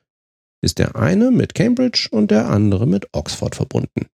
ist 0.61 0.79
der 0.79 0.97
eine 0.97 1.31
mit 1.31 1.55
Cambridge 1.55 2.09
und 2.11 2.31
der 2.31 2.51
andere 2.51 2.87
mit 2.87 3.07
Oxford 3.13 3.57
verbunden. 3.57 4.09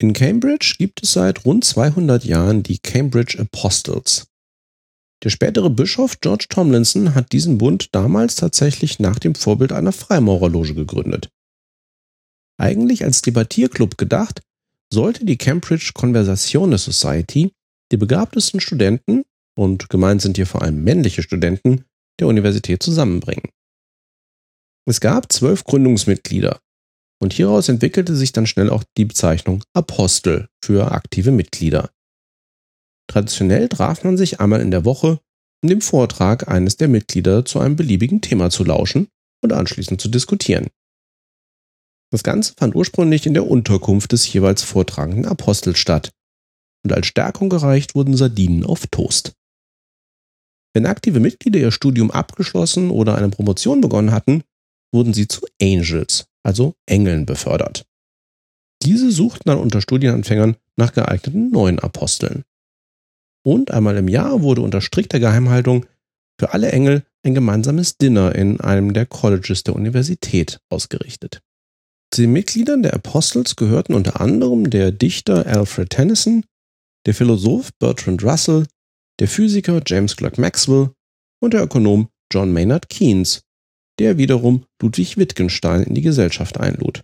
In 0.00 0.14
Cambridge 0.14 0.74
gibt 0.78 1.00
es 1.04 1.12
seit 1.12 1.44
rund 1.44 1.64
200 1.64 2.24
Jahren 2.24 2.64
die 2.64 2.78
Cambridge 2.78 3.38
Apostles. 3.38 4.26
Der 5.22 5.30
spätere 5.30 5.70
Bischof 5.70 6.18
George 6.18 6.46
Tomlinson 6.48 7.14
hat 7.14 7.30
diesen 7.30 7.58
Bund 7.58 7.94
damals 7.94 8.34
tatsächlich 8.34 8.98
nach 8.98 9.20
dem 9.20 9.36
Vorbild 9.36 9.70
einer 9.70 9.92
Freimaurerloge 9.92 10.74
gegründet. 10.74 11.28
Eigentlich 12.58 13.04
als 13.04 13.22
Debattierclub 13.22 13.96
gedacht, 13.96 14.40
sollte 14.94 15.26
die 15.26 15.36
Cambridge 15.36 15.90
Conversazione 15.92 16.78
Society 16.78 17.52
die 17.92 17.98
begabtesten 17.98 18.60
Studenten, 18.60 19.24
und 19.56 19.90
gemeint 19.90 20.22
sind 20.22 20.36
hier 20.36 20.46
vor 20.46 20.62
allem 20.62 20.82
männliche 20.82 21.22
Studenten, 21.22 21.84
der 22.18 22.28
Universität 22.28 22.82
zusammenbringen. 22.82 23.50
Es 24.88 25.00
gab 25.00 25.32
zwölf 25.32 25.64
Gründungsmitglieder 25.64 26.60
und 27.22 27.32
hieraus 27.32 27.68
entwickelte 27.68 28.16
sich 28.16 28.32
dann 28.32 28.46
schnell 28.46 28.70
auch 28.70 28.84
die 28.96 29.04
Bezeichnung 29.04 29.62
Apostel 29.72 30.48
für 30.64 30.92
aktive 30.92 31.30
Mitglieder. 31.30 31.90
Traditionell 33.10 33.68
traf 33.68 34.04
man 34.04 34.16
sich 34.16 34.40
einmal 34.40 34.60
in 34.60 34.70
der 34.70 34.84
Woche, 34.84 35.20
um 35.62 35.68
dem 35.68 35.80
Vortrag 35.80 36.48
eines 36.48 36.76
der 36.76 36.88
Mitglieder 36.88 37.44
zu 37.44 37.60
einem 37.60 37.76
beliebigen 37.76 38.20
Thema 38.20 38.50
zu 38.50 38.64
lauschen 38.64 39.08
und 39.42 39.52
anschließend 39.52 40.00
zu 40.00 40.08
diskutieren. 40.08 40.68
Das 42.14 42.22
Ganze 42.22 42.54
fand 42.56 42.76
ursprünglich 42.76 43.26
in 43.26 43.34
der 43.34 43.50
Unterkunft 43.50 44.12
des 44.12 44.32
jeweils 44.32 44.62
vortragenden 44.62 45.26
Apostels 45.26 45.80
statt, 45.80 46.12
und 46.84 46.92
als 46.92 47.08
Stärkung 47.08 47.48
gereicht 47.48 47.96
wurden 47.96 48.16
Sardinen 48.16 48.64
auf 48.64 48.86
Toast. 48.86 49.34
Wenn 50.72 50.86
aktive 50.86 51.18
Mitglieder 51.18 51.58
ihr 51.58 51.72
Studium 51.72 52.12
abgeschlossen 52.12 52.90
oder 52.90 53.16
eine 53.16 53.30
Promotion 53.30 53.80
begonnen 53.80 54.12
hatten, 54.12 54.44
wurden 54.92 55.12
sie 55.12 55.26
zu 55.26 55.44
Angels, 55.60 56.26
also 56.44 56.76
Engeln, 56.86 57.26
befördert. 57.26 57.84
Diese 58.84 59.10
suchten 59.10 59.50
dann 59.50 59.58
unter 59.58 59.80
Studienanfängern 59.80 60.56
nach 60.76 60.92
geeigneten 60.92 61.50
neuen 61.50 61.80
Aposteln. 61.80 62.44
Und 63.44 63.72
einmal 63.72 63.96
im 63.96 64.06
Jahr 64.06 64.40
wurde 64.40 64.60
unter 64.60 64.80
strikter 64.80 65.18
Geheimhaltung 65.18 65.84
für 66.38 66.52
alle 66.52 66.70
Engel 66.70 67.04
ein 67.24 67.34
gemeinsames 67.34 67.98
Dinner 67.98 68.36
in 68.36 68.60
einem 68.60 68.92
der 68.92 69.04
Colleges 69.04 69.64
der 69.64 69.74
Universität 69.74 70.60
ausgerichtet. 70.70 71.42
Zu 72.14 72.20
den 72.22 72.32
Mitgliedern 72.32 72.84
der 72.84 72.94
Apostles 72.94 73.56
gehörten 73.56 73.92
unter 73.92 74.20
anderem 74.20 74.70
der 74.70 74.92
Dichter 74.92 75.46
Alfred 75.46 75.90
Tennyson, 75.90 76.44
der 77.06 77.12
Philosoph 77.12 77.72
Bertrand 77.80 78.22
Russell, 78.22 78.68
der 79.18 79.26
Physiker 79.26 79.82
James 79.84 80.14
Clerk 80.14 80.38
Maxwell 80.38 80.90
und 81.42 81.54
der 81.54 81.64
Ökonom 81.64 82.08
John 82.32 82.52
Maynard 82.52 82.88
Keynes, 82.88 83.42
der 83.98 84.16
wiederum 84.16 84.64
Ludwig 84.80 85.16
Wittgenstein 85.16 85.82
in 85.82 85.96
die 85.96 86.02
Gesellschaft 86.02 86.60
einlud. 86.60 87.02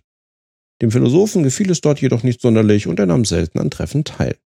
Dem 0.81 0.91
Philosophen 0.91 1.43
gefiel 1.43 1.69
es 1.71 1.81
dort 1.81 1.99
jedoch 1.99 2.23
nicht 2.23 2.39
sonderlich 2.39 2.87
und 2.87 2.97
er 2.97 3.05
nahm 3.05 3.25
selten 3.25 3.59
an 3.59 3.69
Treffen 3.69 4.05
teil. 4.05 4.37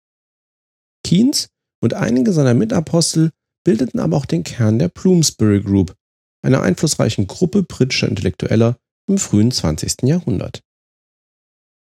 Keynes 1.06 1.50
und 1.82 1.92
einige 1.92 2.32
seiner 2.32 2.54
Mitapostel 2.54 3.32
bildeten 3.64 4.00
aber 4.00 4.16
auch 4.16 4.24
den 4.24 4.44
Kern 4.44 4.78
der 4.78 4.88
Bloomsbury 4.88 5.60
Group, 5.60 5.94
einer 6.40 6.62
einflussreichen 6.62 7.26
Gruppe 7.26 7.64
britischer 7.64 8.08
Intellektueller 8.08 8.78
im 9.06 9.18
frühen 9.18 9.50
20. 9.50 10.02
Jahrhundert. 10.02 10.62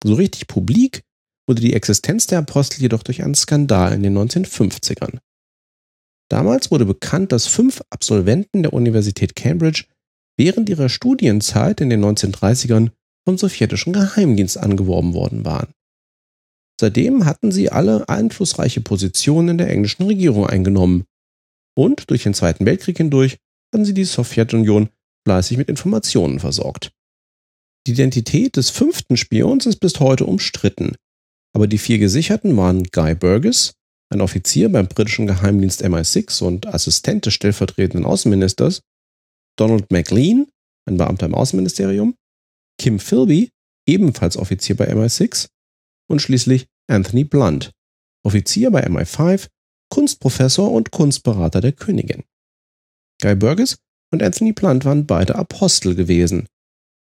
So 0.03 0.13
richtig 0.15 0.47
publik 0.47 1.03
wurde 1.47 1.61
die 1.61 1.73
Existenz 1.73 2.27
der 2.27 2.39
Apostel 2.39 2.81
jedoch 2.81 3.03
durch 3.03 3.23
einen 3.23 3.35
Skandal 3.35 3.93
in 3.93 4.03
den 4.03 4.17
1950ern. 4.17 5.19
Damals 6.29 6.71
wurde 6.71 6.85
bekannt, 6.85 7.31
dass 7.31 7.47
fünf 7.47 7.81
Absolventen 7.89 8.63
der 8.63 8.73
Universität 8.73 9.35
Cambridge 9.35 9.85
während 10.37 10.69
ihrer 10.69 10.89
Studienzeit 10.89 11.79
in 11.81 11.89
den 11.89 12.03
1930ern 12.03 12.91
vom 13.25 13.37
sowjetischen 13.37 13.93
Geheimdienst 13.93 14.57
angeworben 14.57 15.13
worden 15.13 15.45
waren. 15.45 15.73
Seitdem 16.79 17.25
hatten 17.25 17.51
sie 17.51 17.69
alle 17.69 18.09
einflussreiche 18.09 18.81
Positionen 18.81 19.49
in 19.49 19.57
der 19.59 19.69
englischen 19.69 20.03
Regierung 20.03 20.47
eingenommen. 20.47 21.05
Und 21.75 22.09
durch 22.09 22.23
den 22.23 22.33
Zweiten 22.33 22.65
Weltkrieg 22.65 22.97
hindurch 22.97 23.37
hatten 23.71 23.85
sie 23.85 23.93
die 23.93 24.03
Sowjetunion 24.03 24.89
fleißig 25.25 25.57
mit 25.57 25.69
Informationen 25.69 26.39
versorgt. 26.39 26.91
Die 27.85 27.91
Identität 27.91 28.55
des 28.55 28.69
fünften 28.69 29.17
Spions 29.17 29.65
ist 29.65 29.77
bis 29.77 29.99
heute 29.99 30.25
umstritten, 30.25 30.95
aber 31.53 31.67
die 31.67 31.77
vier 31.77 31.99
Gesicherten 31.99 32.55
waren 32.55 32.83
Guy 32.83 33.13
Burgess, 33.13 33.73
ein 34.09 34.21
Offizier 34.21 34.71
beim 34.71 34.87
britischen 34.87 35.27
Geheimdienst 35.27 35.83
MI6 35.83 36.43
und 36.43 36.67
Assistent 36.67 37.25
des 37.25 37.33
stellvertretenden 37.33 38.05
Außenministers, 38.05 38.81
Donald 39.57 39.91
MacLean, 39.91 40.47
ein 40.85 40.97
Beamter 40.97 41.25
im 41.25 41.35
Außenministerium, 41.35 42.15
Kim 42.79 42.99
Philby, 42.99 43.49
ebenfalls 43.87 44.37
Offizier 44.37 44.77
bei 44.77 44.91
MI6 44.91 45.47
und 46.09 46.21
schließlich 46.21 46.67
Anthony 46.87 47.23
Blunt, 47.23 47.71
Offizier 48.25 48.71
bei 48.71 48.87
MI5, 48.87 49.47
Kunstprofessor 49.89 50.71
und 50.71 50.91
Kunstberater 50.91 51.61
der 51.61 51.73
Königin. 51.73 52.23
Guy 53.21 53.35
Burgess 53.35 53.77
und 54.11 54.23
Anthony 54.23 54.53
Blunt 54.53 54.85
waren 54.85 55.05
beide 55.05 55.35
Apostel 55.35 55.95
gewesen. 55.95 56.47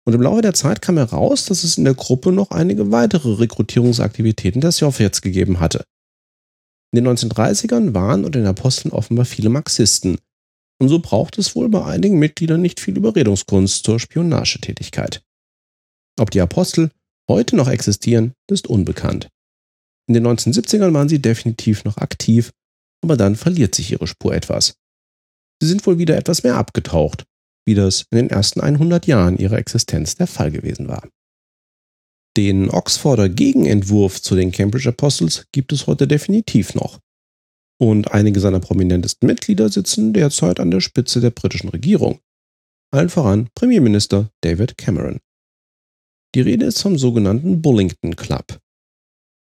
Und 0.09 0.15
im 0.15 0.23
Laufe 0.23 0.41
der 0.41 0.55
Zeit 0.55 0.81
kam 0.81 0.97
heraus, 0.97 1.45
dass 1.45 1.63
es 1.63 1.77
in 1.77 1.83
der 1.83 1.93
Gruppe 1.93 2.31
noch 2.31 2.49
einige 2.49 2.91
weitere 2.91 3.31
Rekrutierungsaktivitäten 3.33 4.59
der 4.59 4.71
Sowjets 4.71 5.21
gegeben 5.21 5.59
hatte. 5.59 5.83
In 6.91 7.03
den 7.03 7.15
1930ern 7.15 7.93
waren 7.93 8.25
unter 8.25 8.39
den 8.39 8.47
Aposteln 8.47 8.91
offenbar 8.91 9.25
viele 9.25 9.49
Marxisten, 9.49 10.17
und 10.81 10.89
so 10.89 10.97
braucht 10.97 11.37
es 11.37 11.55
wohl 11.55 11.69
bei 11.69 11.85
einigen 11.85 12.17
Mitgliedern 12.17 12.59
nicht 12.59 12.79
viel 12.79 12.97
Überredungskunst 12.97 13.83
zur 13.83 13.99
Spionagetätigkeit. 13.99 15.21
Ob 16.19 16.31
die 16.31 16.41
Apostel 16.41 16.89
heute 17.29 17.55
noch 17.55 17.67
existieren, 17.67 18.33
ist 18.49 18.65
unbekannt. 18.65 19.27
In 20.07 20.15
den 20.15 20.25
1970ern 20.25 20.91
waren 20.91 21.07
sie 21.07 21.21
definitiv 21.21 21.83
noch 21.83 21.97
aktiv, 21.97 22.49
aber 23.03 23.15
dann 23.15 23.35
verliert 23.35 23.75
sich 23.75 23.91
ihre 23.91 24.07
Spur 24.07 24.33
etwas. 24.33 24.73
Sie 25.61 25.67
sind 25.67 25.85
wohl 25.85 25.99
wieder 25.99 26.17
etwas 26.17 26.41
mehr 26.41 26.55
abgetaucht, 26.55 27.25
wie 27.69 27.75
das 27.75 28.07
in 28.09 28.17
den 28.17 28.29
ersten 28.31 28.61
100 28.61 29.05
Jahren 29.05 29.37
ihrer 29.37 29.59
Existenz 29.59 30.15
der 30.15 30.25
Fall 30.25 30.49
gewesen 30.49 30.87
war. 30.87 31.07
Den 32.35 32.71
Oxforder 32.71 33.29
Gegenentwurf 33.29 34.23
zu 34.23 34.35
den 34.35 34.51
Cambridge 34.51 34.89
Apostles 34.89 35.45
gibt 35.51 35.71
es 35.71 35.85
heute 35.85 36.07
definitiv 36.07 36.73
noch. 36.73 36.99
Und 37.79 38.11
einige 38.11 38.39
seiner 38.39 38.59
prominentesten 38.59 39.27
Mitglieder 39.27 39.69
sitzen 39.69 40.13
derzeit 40.13 40.59
an 40.59 40.71
der 40.71 40.81
Spitze 40.81 41.21
der 41.21 41.29
britischen 41.29 41.69
Regierung. 41.69 42.19
Allen 42.91 43.09
voran 43.09 43.49
Premierminister 43.53 44.31
David 44.41 44.75
Cameron. 44.79 45.19
Die 46.33 46.41
Rede 46.41 46.65
ist 46.65 46.81
vom 46.81 46.97
sogenannten 46.97 47.61
Bullington 47.61 48.15
Club. 48.15 48.59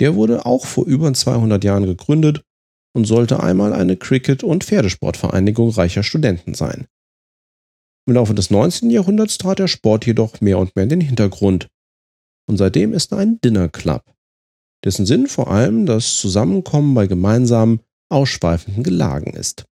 Der 0.01 0.15
wurde 0.15 0.46
auch 0.46 0.65
vor 0.65 0.86
über 0.86 1.13
200 1.13 1.63
Jahren 1.63 1.86
gegründet 1.86 2.44
und 2.94 3.06
sollte 3.06 3.41
einmal 3.41 3.72
eine 3.72 3.96
Cricket- 3.96 4.44
und 4.44 4.65
Pferdesportvereinigung 4.65 5.70
reicher 5.70 6.03
Studenten 6.03 6.56
sein. 6.56 6.88
Im 8.12 8.15
Laufe 8.15 8.36
des 8.36 8.50
19. 8.50 8.89
Jahrhunderts 8.89 9.38
trat 9.38 9.60
der 9.60 9.70
Sport 9.70 10.06
jedoch 10.06 10.41
mehr 10.41 10.60
und 10.60 10.75
mehr 10.75 10.84
in 10.84 10.89
den 10.89 11.00
Hintergrund. 11.00 11.70
Und 12.46 12.58
seitdem 12.58 12.91
ist 12.91 13.13
er 13.13 13.20
ein 13.20 13.39
Dinner 13.39 13.70
Club, 13.70 14.03
dessen 14.84 15.06
Sinn 15.06 15.27
vor 15.27 15.50
allem 15.50 15.86
das 15.86 16.18
Zusammenkommen 16.18 16.94
bei 16.94 17.08
gemeinsamen, 17.08 17.80
ausschweifenden 18.10 18.84
Gelagen 18.84 19.32
ist. 19.32 19.63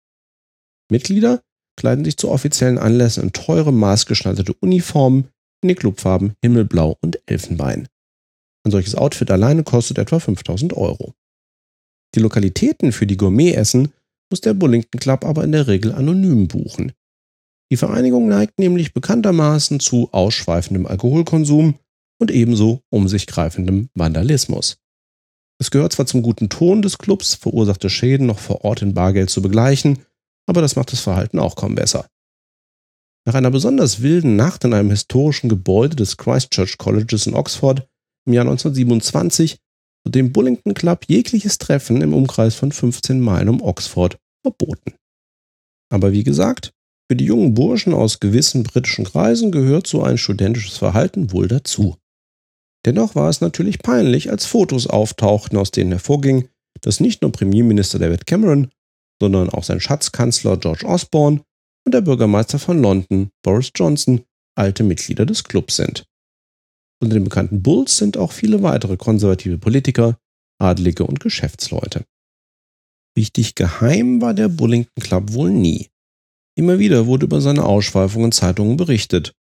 Mitglieder 0.89 1.41
kleiden 1.75 2.05
sich 2.05 2.15
zu 2.15 2.29
offiziellen 2.29 2.77
Anlässen 2.77 3.23
in 3.23 3.33
teure, 3.33 3.73
maßgeschneiderte 3.73 4.53
Uniformen 4.61 5.27
in 5.61 5.67
den 5.67 5.75
Clubfarben 5.75 6.31
Himmelblau 6.41 6.95
und 7.01 7.19
Elfenbein. 7.25 7.89
Ein 8.63 8.71
solches 8.71 8.95
Outfit 8.95 9.31
alleine 9.31 9.63
kostet 9.63 9.97
etwa 9.97 10.17
5000 10.17 10.77
Euro. 10.77 11.13
Die 12.15 12.21
Lokalitäten 12.21 12.93
für 12.93 13.05
die 13.05 13.17
Gourmetessen 13.17 13.91
muss 14.31 14.39
der 14.39 14.53
Bullington 14.53 15.01
Club 15.01 15.25
aber 15.25 15.43
in 15.43 15.51
der 15.51 15.67
Regel 15.67 15.91
anonym 15.91 16.47
buchen. 16.47 16.93
Die 17.71 17.77
Vereinigung 17.77 18.27
neigt 18.27 18.57
nämlich 18.57 18.93
bekanntermaßen 18.93 19.79
zu 19.79 20.09
ausschweifendem 20.11 20.87
Alkoholkonsum 20.87 21.75
und 22.19 22.31
ebenso 22.31 22.81
um 22.89 23.07
sich 23.07 23.27
greifendem 23.27 23.89
Vandalismus. 23.93 24.77
Es 25.61 25.71
gehört 25.71 25.93
zwar 25.93 26.05
zum 26.05 26.21
guten 26.21 26.49
Ton 26.49 26.81
des 26.81 26.97
Clubs, 26.97 27.35
verursachte 27.35 27.89
Schäden 27.89 28.27
noch 28.27 28.39
vor 28.39 28.63
Ort 28.63 28.81
in 28.81 28.93
Bargeld 28.93 29.29
zu 29.29 29.41
begleichen, 29.41 29.99
aber 30.47 30.61
das 30.61 30.75
macht 30.75 30.91
das 30.91 31.01
Verhalten 31.01 31.37
auch 31.37 31.55
kaum 31.55 31.75
besser. 31.75 32.07
Nach 33.27 33.35
einer 33.35 33.51
besonders 33.51 34.01
wilden 34.01 34.35
Nacht 34.35 34.63
in 34.63 34.73
einem 34.73 34.89
historischen 34.89 35.49
Gebäude 35.49 35.95
des 35.95 36.17
Christchurch 36.17 36.77
Colleges 36.77 37.27
in 37.27 37.35
Oxford 37.35 37.87
im 38.25 38.33
Jahr 38.33 38.45
1927 38.45 39.59
wird 40.05 40.15
dem 40.15 40.31
Bullington 40.31 40.73
Club 40.73 41.05
jegliches 41.07 41.57
Treffen 41.57 42.01
im 42.01 42.13
Umkreis 42.13 42.55
von 42.55 42.71
15 42.71 43.19
Meilen 43.19 43.49
um 43.49 43.61
Oxford 43.61 44.17
verboten. 44.41 44.95
Aber 45.91 46.11
wie 46.13 46.23
gesagt, 46.23 46.71
für 47.09 47.15
die 47.15 47.25
jungen 47.25 47.55
Burschen 47.55 47.93
aus 47.93 48.19
gewissen 48.19 48.63
britischen 48.63 49.05
Kreisen 49.05 49.51
gehört 49.51 49.87
so 49.87 50.03
ein 50.03 50.19
studentisches 50.19 50.77
Verhalten 50.77 51.31
wohl 51.31 51.47
dazu. 51.47 51.97
Dennoch 52.85 53.15
war 53.15 53.29
es 53.29 53.41
natürlich 53.41 53.79
peinlich, 53.79 54.29
als 54.29 54.45
Fotos 54.45 54.85
auftauchten, 54.85 55.57
aus 55.57 55.71
denen 55.71 55.91
hervorging, 55.91 56.47
dass 56.81 56.99
nicht 56.99 57.21
nur 57.21 57.31
Premierminister 57.31 57.97
David 57.97 58.27
Cameron, 58.27 58.69
sondern 59.19 59.49
auch 59.49 59.63
sein 59.63 59.81
Schatzkanzler 59.81 60.57
George 60.57 60.85
Osborne 60.85 61.41
und 61.85 61.93
der 61.93 62.01
Bürgermeister 62.01 62.59
von 62.59 62.79
London, 62.79 63.31
Boris 63.43 63.71
Johnson, 63.75 64.23
alte 64.55 64.83
Mitglieder 64.83 65.25
des 65.25 65.43
Clubs 65.43 65.77
sind. 65.77 66.05
Unter 67.01 67.15
den 67.15 67.23
bekannten 67.23 67.63
Bulls 67.63 67.97
sind 67.97 68.17
auch 68.17 68.31
viele 68.31 68.61
weitere 68.61 68.97
konservative 68.97 69.57
Politiker, 69.57 70.19
Adlige 70.61 71.05
und 71.05 71.19
Geschäftsleute. 71.19 72.05
Richtig 73.17 73.55
geheim 73.55 74.21
war 74.21 74.33
der 74.33 74.47
Bullington 74.47 75.01
Club 75.01 75.33
wohl 75.33 75.49
nie. 75.49 75.89
Immer 76.59 76.77
wieder 76.77 77.07
wurde 77.07 77.25
über 77.25 77.39
seine 77.39 77.63
Ausschweifungen 77.63 78.25
in 78.25 78.31
Zeitungen 78.33 78.75
berichtet 78.75 79.31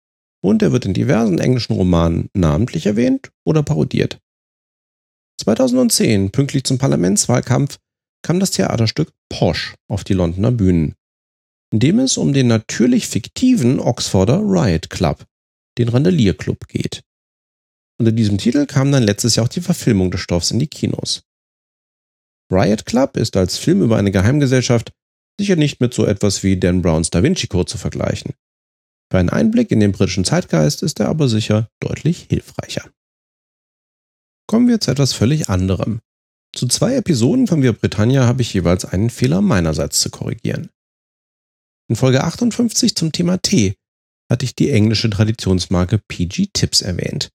und 0.41 0.63
er 0.63 0.71
wird 0.71 0.87
in 0.87 0.95
diversen 0.95 1.41
englischen 1.41 1.73
Romanen 1.73 2.31
namentlich 2.33 2.87
erwähnt 2.87 3.33
oder 3.45 3.65
parodiert. 3.65 4.21
2010, 5.41 6.31
pünktlich 6.31 6.63
zum 6.63 6.79
Parlamentswahlkampf, 6.79 7.79
kam 8.23 8.39
das 8.39 8.53
Theaterstück 8.53 9.11
Posh 9.29 9.75
auf 9.89 10.05
die 10.05 10.13
Londoner 10.13 10.53
Bühnen, 10.53 10.95
in 11.73 11.81
dem 11.81 11.99
es 11.99 12.19
um 12.19 12.33
den 12.33 12.47
natürlich 12.47 13.09
fiktiven 13.09 13.81
Oxforder 13.81 14.39
Riot 14.39 14.89
Club, 14.89 15.27
den 15.77 15.89
Randalierclub, 15.89 16.69
geht. 16.69 17.03
Unter 17.99 18.13
diesem 18.13 18.39
Titel 18.39 18.65
kam 18.67 18.93
dann 18.93 19.03
letztes 19.03 19.35
Jahr 19.35 19.47
auch 19.47 19.51
die 19.51 19.61
Verfilmung 19.61 20.13
des 20.13 20.21
Stoffs 20.21 20.53
in 20.53 20.61
die 20.61 20.69
Kinos. 20.69 21.25
Riot 22.53 22.87
Club 22.87 23.17
ist 23.17 23.37
als 23.37 23.59
Film 23.59 23.83
über 23.83 23.97
eine 23.97 24.13
Geheimgesellschaft 24.13 24.93
sicher 25.39 25.57
nicht 25.57 25.81
mit 25.81 25.95
so 25.95 26.05
etwas 26.05 26.43
wie 26.43 26.59
Dan 26.59 26.83
Browns 26.83 27.11
Da 27.11 27.23
Vinci 27.23 27.47
Code 27.47 27.71
zu 27.71 27.79
vergleichen. 27.79 28.35
Für 29.11 29.19
einen 29.19 29.31
Einblick 29.31 29.71
in 29.71 29.81
den 29.81 29.93
britischen 29.93 30.25
Zeitgeist 30.25 30.83
ist 30.83 31.01
er 31.01 31.09
aber 31.09 31.29
sicher 31.29 31.69
deutlich 31.81 32.27
hilfreicher. 32.29 32.91
Kommen 34.47 34.69
wir 34.69 34.81
zu 34.81 34.91
etwas 34.91 35.13
völlig 35.13 35.49
anderem. 35.49 36.01
Zu 36.55 36.67
zwei 36.67 36.95
Episoden 36.95 37.47
von 37.47 37.63
Wir 37.63 37.73
Britannia 37.73 38.27
habe 38.27 38.43
ich 38.43 38.53
jeweils 38.53 38.85
einen 38.85 39.11
Fehler 39.11 39.41
meinerseits 39.41 40.01
zu 40.01 40.11
korrigieren. 40.11 40.71
In 41.89 41.97
Folge 41.97 42.25
58 42.25 42.95
zum 42.95 43.13
Thema 43.13 43.39
Tee 43.39 43.77
hatte 44.31 44.45
ich 44.45 44.55
die 44.55 44.71
englische 44.71 45.09
Traditionsmarke 45.09 45.99
PG 45.99 46.49
Tips 46.53 46.83
erwähnt. 46.83 47.31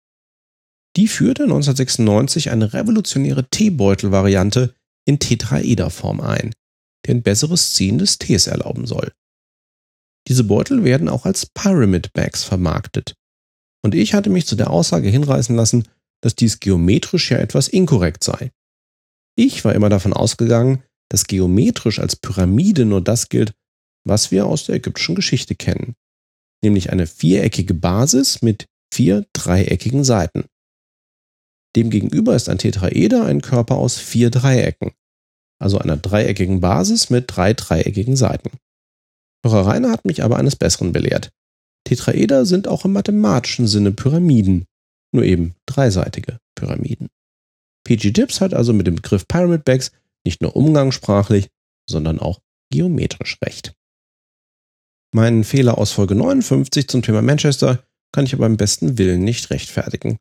Die 0.96 1.08
führte 1.08 1.44
1996 1.44 2.52
eine 2.52 2.74
revolutionäre 2.74 3.50
Teebeutel-Variante 3.50 4.76
in 5.06 5.18
Tetraederform 5.18 6.22
ein, 6.22 6.54
die 7.06 7.12
ein 7.12 7.24
besseres 7.24 7.74
Ziehen 7.74 7.98
des 7.98 8.18
Tees 8.18 8.48
erlauben 8.48 8.86
soll. 8.86 9.12
Diese 10.28 10.44
Beutel 10.44 10.84
werden 10.84 11.10
auch 11.10 11.26
als 11.26 11.46
Pyramid 11.46 12.14
Bags 12.14 12.44
vermarktet. 12.44 13.16
Und 13.84 13.94
ich 13.96 14.14
hatte 14.14 14.30
mich 14.30 14.48
zu 14.48 14.56
der 14.56 14.70
Aussage 14.70 15.10
hinreißen 15.10 15.56
lassen, 15.56 15.88
dass 16.22 16.36
dies 16.36 16.60
geometrisch 16.60 17.32
ja 17.32 17.38
etwas 17.38 17.68
inkorrekt 17.68 18.24
sei. 18.24 18.52
Ich 19.36 19.66
war 19.66 19.74
immer 19.74 19.90
davon 19.90 20.14
ausgegangen, 20.14 20.84
dass 21.10 21.26
geometrisch 21.26 22.00
als 22.00 22.16
Pyramide 22.16 22.86
nur 22.86 23.02
das 23.02 23.30
gilt, 23.30 23.54
was 24.06 24.32
wir 24.32 24.46
aus 24.46 24.66
der 24.66 24.76
ägyptischen 24.76 25.16
Geschichte 25.16 25.56
kennen, 25.56 25.96
nämlich 26.64 26.92
eine 26.92 27.08
viereckige 27.08 27.74
Basis 27.74 28.42
mit 28.42 28.66
vier 28.94 29.26
dreieckigen 29.34 30.04
Seiten. 30.04 30.46
Demgegenüber 31.76 32.36
ist 32.36 32.50
ein 32.50 32.60
Tetraeder 32.60 33.26
ein 33.26 33.42
Körper 33.42 33.76
aus 33.76 33.98
vier 33.98 34.30
Dreiecken, 34.30 34.92
also 35.64 35.80
einer 35.80 35.98
dreieckigen 35.98 36.60
Basis 36.60 37.10
mit 37.10 37.26
drei 37.28 37.54
dreieckigen 37.54 38.18
Seiten. 38.18 38.52
Dr. 39.44 39.66
Rainer 39.66 39.92
hat 39.92 40.06
mich 40.06 40.24
aber 40.24 40.38
eines 40.38 40.56
Besseren 40.58 40.92
belehrt. 40.92 41.32
Tetraeder 41.86 42.46
sind 42.46 42.68
auch 42.68 42.86
im 42.86 42.94
mathematischen 42.94 43.68
Sinne 43.68 43.92
Pyramiden, 43.92 44.66
nur 45.14 45.24
eben 45.24 45.56
dreiseitige 45.66 46.38
Pyramiden. 46.56 47.10
PG 47.86 48.12
Dips 48.12 48.42
hat 48.42 48.54
also 48.54 48.74
mit 48.74 48.88
dem 48.88 48.96
Begriff 48.96 49.28
Pyramid 49.28 49.66
Bags 49.66 49.92
nicht 50.26 50.42
nur 50.42 50.56
umgangssprachlich, 50.56 51.50
sondern 51.90 52.20
auch 52.20 52.40
geometrisch 52.72 53.38
recht. 53.44 53.74
Meinen 55.14 55.44
Fehler 55.44 55.78
aus 55.78 55.92
Folge 55.92 56.16
59 56.16 56.88
zum 56.88 57.02
Thema 57.02 57.22
Manchester 57.22 57.84
kann 58.14 58.26
ich 58.26 58.34
aber 58.34 58.46
im 58.46 58.58
besten 58.58 58.98
Willen 58.98 59.24
nicht 59.24 59.50
rechtfertigen. 59.50 60.18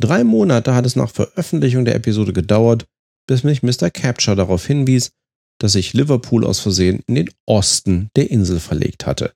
Drei 0.00 0.24
Monate 0.24 0.74
hat 0.74 0.84
es 0.84 0.96
nach 0.96 1.10
Veröffentlichung 1.10 1.84
der 1.84 1.94
Episode 1.94 2.32
gedauert, 2.32 2.86
bis 3.26 3.42
mich 3.42 3.62
Mr. 3.62 3.90
Capture 3.90 4.36
darauf 4.36 4.66
hinwies, 4.66 5.10
dass 5.58 5.74
ich 5.74 5.92
Liverpool 5.92 6.44
aus 6.44 6.60
Versehen 6.60 7.02
in 7.06 7.14
den 7.14 7.30
Osten 7.46 8.10
der 8.16 8.30
Insel 8.30 8.60
verlegt 8.60 9.06
hatte. 9.06 9.34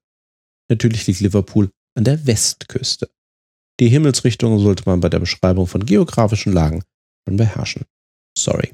Natürlich 0.69 1.07
liegt 1.07 1.21
Liverpool 1.21 1.71
an 1.97 2.05
der 2.05 2.27
Westküste. 2.27 3.11
Die 3.81 3.89
Himmelsrichtung 3.89 4.59
sollte 4.59 4.85
man 4.87 5.01
bei 5.01 5.09
der 5.09 5.19
Beschreibung 5.19 5.67
von 5.67 5.87
geografischen 5.87 6.53
Lagen 6.53 6.83
schon 7.27 7.37
beherrschen. 7.37 7.85
Sorry. 8.37 8.73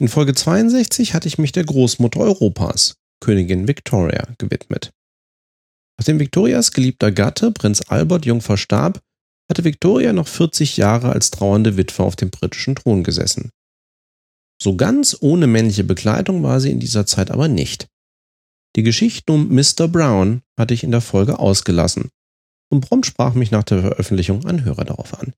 In 0.00 0.08
Folge 0.08 0.34
62 0.34 1.12
hatte 1.12 1.28
ich 1.28 1.36
mich 1.36 1.52
der 1.52 1.64
Großmutter 1.64 2.20
Europas, 2.20 2.94
Königin 3.20 3.68
Victoria, 3.68 4.34
gewidmet. 4.38 4.92
Nachdem 5.98 6.18
Victorias 6.18 6.72
geliebter 6.72 7.12
Gatte, 7.12 7.50
Prinz 7.52 7.82
Albert, 7.88 8.24
jung 8.24 8.40
verstarb, 8.40 9.02
hatte 9.50 9.64
Victoria 9.64 10.12
noch 10.12 10.28
40 10.28 10.76
Jahre 10.76 11.10
als 11.10 11.30
trauernde 11.30 11.76
Witwe 11.76 12.04
auf 12.04 12.16
dem 12.16 12.30
britischen 12.30 12.76
Thron 12.76 13.02
gesessen. 13.02 13.50
So 14.62 14.76
ganz 14.76 15.16
ohne 15.20 15.46
männliche 15.46 15.84
Begleitung 15.84 16.42
war 16.42 16.60
sie 16.60 16.70
in 16.70 16.80
dieser 16.80 17.04
Zeit 17.04 17.30
aber 17.30 17.48
nicht. 17.48 17.88
Die 18.76 18.84
Geschichte 18.84 19.32
um 19.32 19.48
Mr. 19.48 19.88
Brown 19.88 20.42
hatte 20.56 20.74
ich 20.74 20.84
in 20.84 20.92
der 20.92 21.00
Folge 21.00 21.40
ausgelassen 21.40 22.10
und 22.70 22.82
prompt 22.82 23.06
sprach 23.06 23.34
mich 23.34 23.50
nach 23.50 23.64
der 23.64 23.80
Veröffentlichung 23.80 24.46
ein 24.46 24.64
Hörer 24.64 24.84
darauf 24.84 25.18
an. 25.18 25.34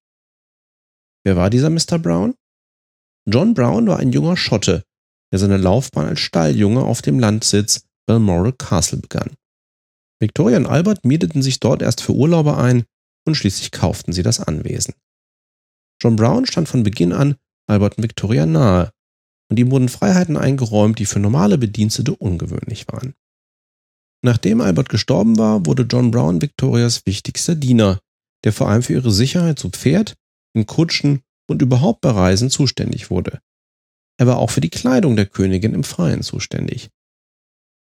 Wer 1.25 1.37
war 1.37 1.49
dieser 1.49 1.71
Mr. 1.71 1.99
Brown? 1.99 2.35
John 3.27 3.55
Brown 3.55 3.87
war 3.87 3.99
ein 3.99 4.13
junger 4.13 4.37
Schotte, 4.37 4.83
der 5.33 5.39
seine 5.39 5.57
Laufbahn 5.57 6.09
als 6.09 6.21
Stalljunge 6.21 6.83
auf 6.83 7.01
dem 7.01 7.19
Landsitz 7.19 7.87
Balmoral 8.07 8.53
Castle 8.53 8.99
begann. 8.99 9.31
Victoria 10.21 10.59
und 10.59 10.67
Albert 10.67 11.05
mieteten 11.05 11.41
sich 11.41 11.61
dort 11.61 11.81
erst 11.81 12.03
für 12.03 12.13
Urlauber 12.13 12.59
ein 12.59 12.85
und 13.25 13.35
schließlich 13.35 13.71
kauften 13.71 14.13
sie 14.13 14.23
das 14.23 14.41
Anwesen. 14.41 14.95
John 16.01 16.17
Brown 16.17 16.47
stand 16.47 16.69
von 16.69 16.83
Beginn 16.83 17.13
an 17.13 17.37
Albert 17.69 17.97
und 17.97 18.03
Victoria 18.03 18.47
nahe 18.47 18.93
und 19.49 19.59
ihm 19.59 19.71
wurden 19.71 19.89
Freiheiten 19.89 20.37
eingeräumt, 20.37 20.99
die 20.99 21.07
für 21.07 21.21
normale 21.21 21.59
Bedienstete 21.59 22.15
ungewöhnlich 22.15 22.89
waren. 22.89 23.15
Nachdem 24.25 24.61
Albert 24.61 24.89
gestorben 24.89 25.37
war, 25.39 25.67
wurde 25.67 25.83
John 25.83 26.11
Brown 26.11 26.41
Victorias 26.41 27.07
wichtigster 27.07 27.55
Diener, 27.55 28.01
der 28.45 28.53
vor 28.53 28.69
allem 28.69 28.83
für 28.83 28.95
ihre 28.95 29.11
Sicherheit 29.11 29.59
zu 29.59 29.71
Pferd, 29.71 30.15
in 30.55 30.67
Kutschen 30.67 31.23
und 31.49 31.63
überhaupt 31.63 32.01
bei 32.01 32.11
Reisen 32.11 32.51
zuständig 32.51 33.11
wurde. 33.11 33.41
Er 34.19 34.27
war 34.27 34.39
auch 34.39 34.51
für 34.51 34.61
die 34.61 34.71
Kleidung 34.71 35.17
der 35.17 35.27
Königin 35.27 35.75
im 35.75 35.85
Freien 35.85 36.23
zuständig. 36.23 36.91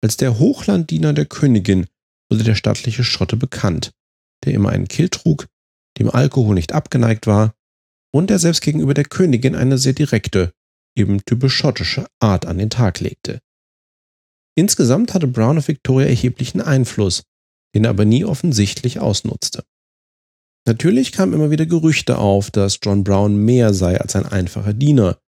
Als 0.03 0.17
der 0.17 0.39
Hochlanddiener 0.39 1.13
der 1.13 1.27
Königin 1.27 1.87
wurde 2.31 2.45
der 2.45 2.55
stattliche 2.55 3.05
Schotte 3.05 3.37
bekannt, 3.37 3.93
der 4.47 4.55
immer 4.55 4.71
einen 4.71 4.89
Kill 4.89 5.09
trug, 5.09 5.49
dem 5.99 6.11
Alkohol 6.11 6.55
nicht 6.55 6.73
abgeneigt 6.73 7.27
war 7.27 7.55
und 8.13 8.31
der 8.31 8.39
selbst 8.39 8.63
gegenüber 8.63 8.95
der 8.95 9.05
Königin 9.05 9.55
eine 9.55 9.79
sehr 9.79 9.93
direkte, 9.93 10.53
eben 10.97 11.25
typisch 11.25 11.55
schottische 11.55 12.07
Art 12.21 12.47
an 12.47 12.59
den 12.59 12.71
Tag 12.71 13.01
legte. 13.01 13.41
Insgesamt 14.57 15.13
hatte 15.13 15.27
Brown 15.27 15.59
auf 15.59 15.69
Victoria 15.69 16.09
erheblichen 16.09 16.63
Einfluss, 16.63 17.25
den 17.75 17.85
er 17.85 17.91
aber 17.91 18.07
nie 18.07 18.25
offensichtlich 18.25 19.01
ausnutzte. 19.01 19.65
Natürlich 20.67 21.13
kamen 21.13 21.35
immer 21.35 21.51
wieder 21.51 21.67
Gerüchte 21.67 22.19
auf, 22.19 22.51
dass 22.51 22.79
John 22.83 23.05
Brown 23.05 23.37
mehr 23.37 23.75
sei 23.75 24.01
als 24.01 24.17
ein 24.17 24.27
einfacher 24.27 24.73
Diener, 24.73 25.19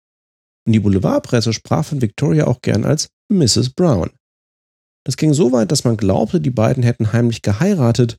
und 0.67 0.73
die 0.73 0.81
Boulevardpresse 0.81 1.53
sprach 1.53 1.85
von 1.85 2.03
Victoria 2.03 2.47
auch 2.47 2.61
gern 2.61 2.85
als 2.85 3.09
Mrs. 3.31 3.71
Brown. 3.71 4.11
Das 5.05 5.17
ging 5.17 5.33
so 5.33 5.53
weit, 5.53 5.73
dass 5.73 5.85
man 5.85 5.97
glaubte, 5.97 6.41
die 6.41 6.51
beiden 6.51 6.83
hätten 6.83 7.13
heimlich 7.13 7.43
geheiratet 7.43 8.19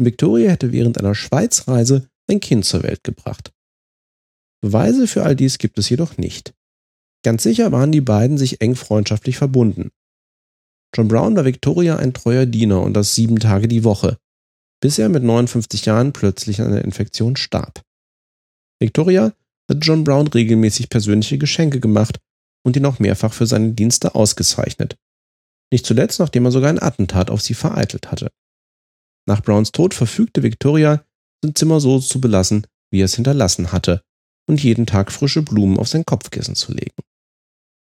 und 0.00 0.06
Victoria 0.06 0.50
hätte 0.50 0.72
während 0.72 0.96
einer 0.96 1.14
Schweizreise 1.14 2.08
ein 2.26 2.40
Kind 2.40 2.64
zur 2.64 2.82
Welt 2.82 3.04
gebracht. 3.04 3.52
Beweise 4.62 5.06
für 5.06 5.24
all 5.24 5.36
dies 5.36 5.58
gibt 5.58 5.78
es 5.78 5.90
jedoch 5.90 6.16
nicht. 6.16 6.54
Ganz 7.22 7.42
sicher 7.42 7.70
waren 7.70 7.92
die 7.92 8.00
beiden 8.00 8.38
sich 8.38 8.62
eng 8.62 8.76
freundschaftlich 8.76 9.36
verbunden. 9.36 9.90
John 10.96 11.08
Brown 11.08 11.36
war 11.36 11.44
Victoria 11.44 11.96
ein 11.96 12.14
treuer 12.14 12.46
Diener 12.46 12.80
und 12.80 12.94
das 12.94 13.14
sieben 13.14 13.40
Tage 13.40 13.68
die 13.68 13.84
Woche, 13.84 14.16
bis 14.80 14.98
er 14.98 15.10
mit 15.10 15.22
59 15.22 15.84
Jahren 15.84 16.14
plötzlich 16.14 16.62
an 16.62 16.68
einer 16.68 16.82
Infektion 16.82 17.36
starb. 17.36 17.82
Victoria 18.80 19.34
hat 19.68 19.78
John 19.84 20.04
Brown 20.04 20.28
regelmäßig 20.28 20.88
persönliche 20.88 21.36
Geschenke 21.36 21.78
gemacht 21.78 22.20
und 22.64 22.74
ihn 22.74 22.86
auch 22.86 23.00
mehrfach 23.00 23.34
für 23.34 23.46
seine 23.46 23.72
Dienste 23.72 24.14
ausgezeichnet. 24.14 24.96
Nicht 25.70 25.84
zuletzt, 25.84 26.20
nachdem 26.20 26.46
er 26.46 26.52
sogar 26.52 26.70
ein 26.70 26.82
Attentat 26.82 27.30
auf 27.30 27.42
sie 27.42 27.54
vereitelt 27.54 28.10
hatte. 28.10 28.30
Nach 29.30 29.44
Browns 29.44 29.70
Tod 29.70 29.94
verfügte 29.94 30.42
Victoria, 30.42 31.04
sein 31.40 31.54
Zimmer 31.54 31.78
so 31.78 32.00
zu 32.00 32.20
belassen, 32.20 32.66
wie 32.90 33.00
er 33.00 33.04
es 33.04 33.14
hinterlassen 33.14 33.70
hatte, 33.70 34.02
und 34.48 34.60
jeden 34.60 34.86
Tag 34.86 35.12
frische 35.12 35.42
Blumen 35.42 35.78
auf 35.78 35.86
sein 35.86 36.04
Kopfkissen 36.04 36.56
zu 36.56 36.72
legen. 36.72 37.00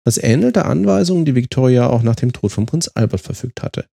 Das 0.06 0.17
ähnelte 0.17 0.63
Anweisungen, 0.63 1.25
die 1.25 1.36
Victoria 1.36 1.89
auch 1.89 2.01
nach 2.01 2.15
dem 2.15 2.32
Tod 2.32 2.53
von 2.53 2.65
Prinz 2.65 2.89
Albert 2.95 3.19
verfügt 3.19 3.62
hatte. 3.62 3.89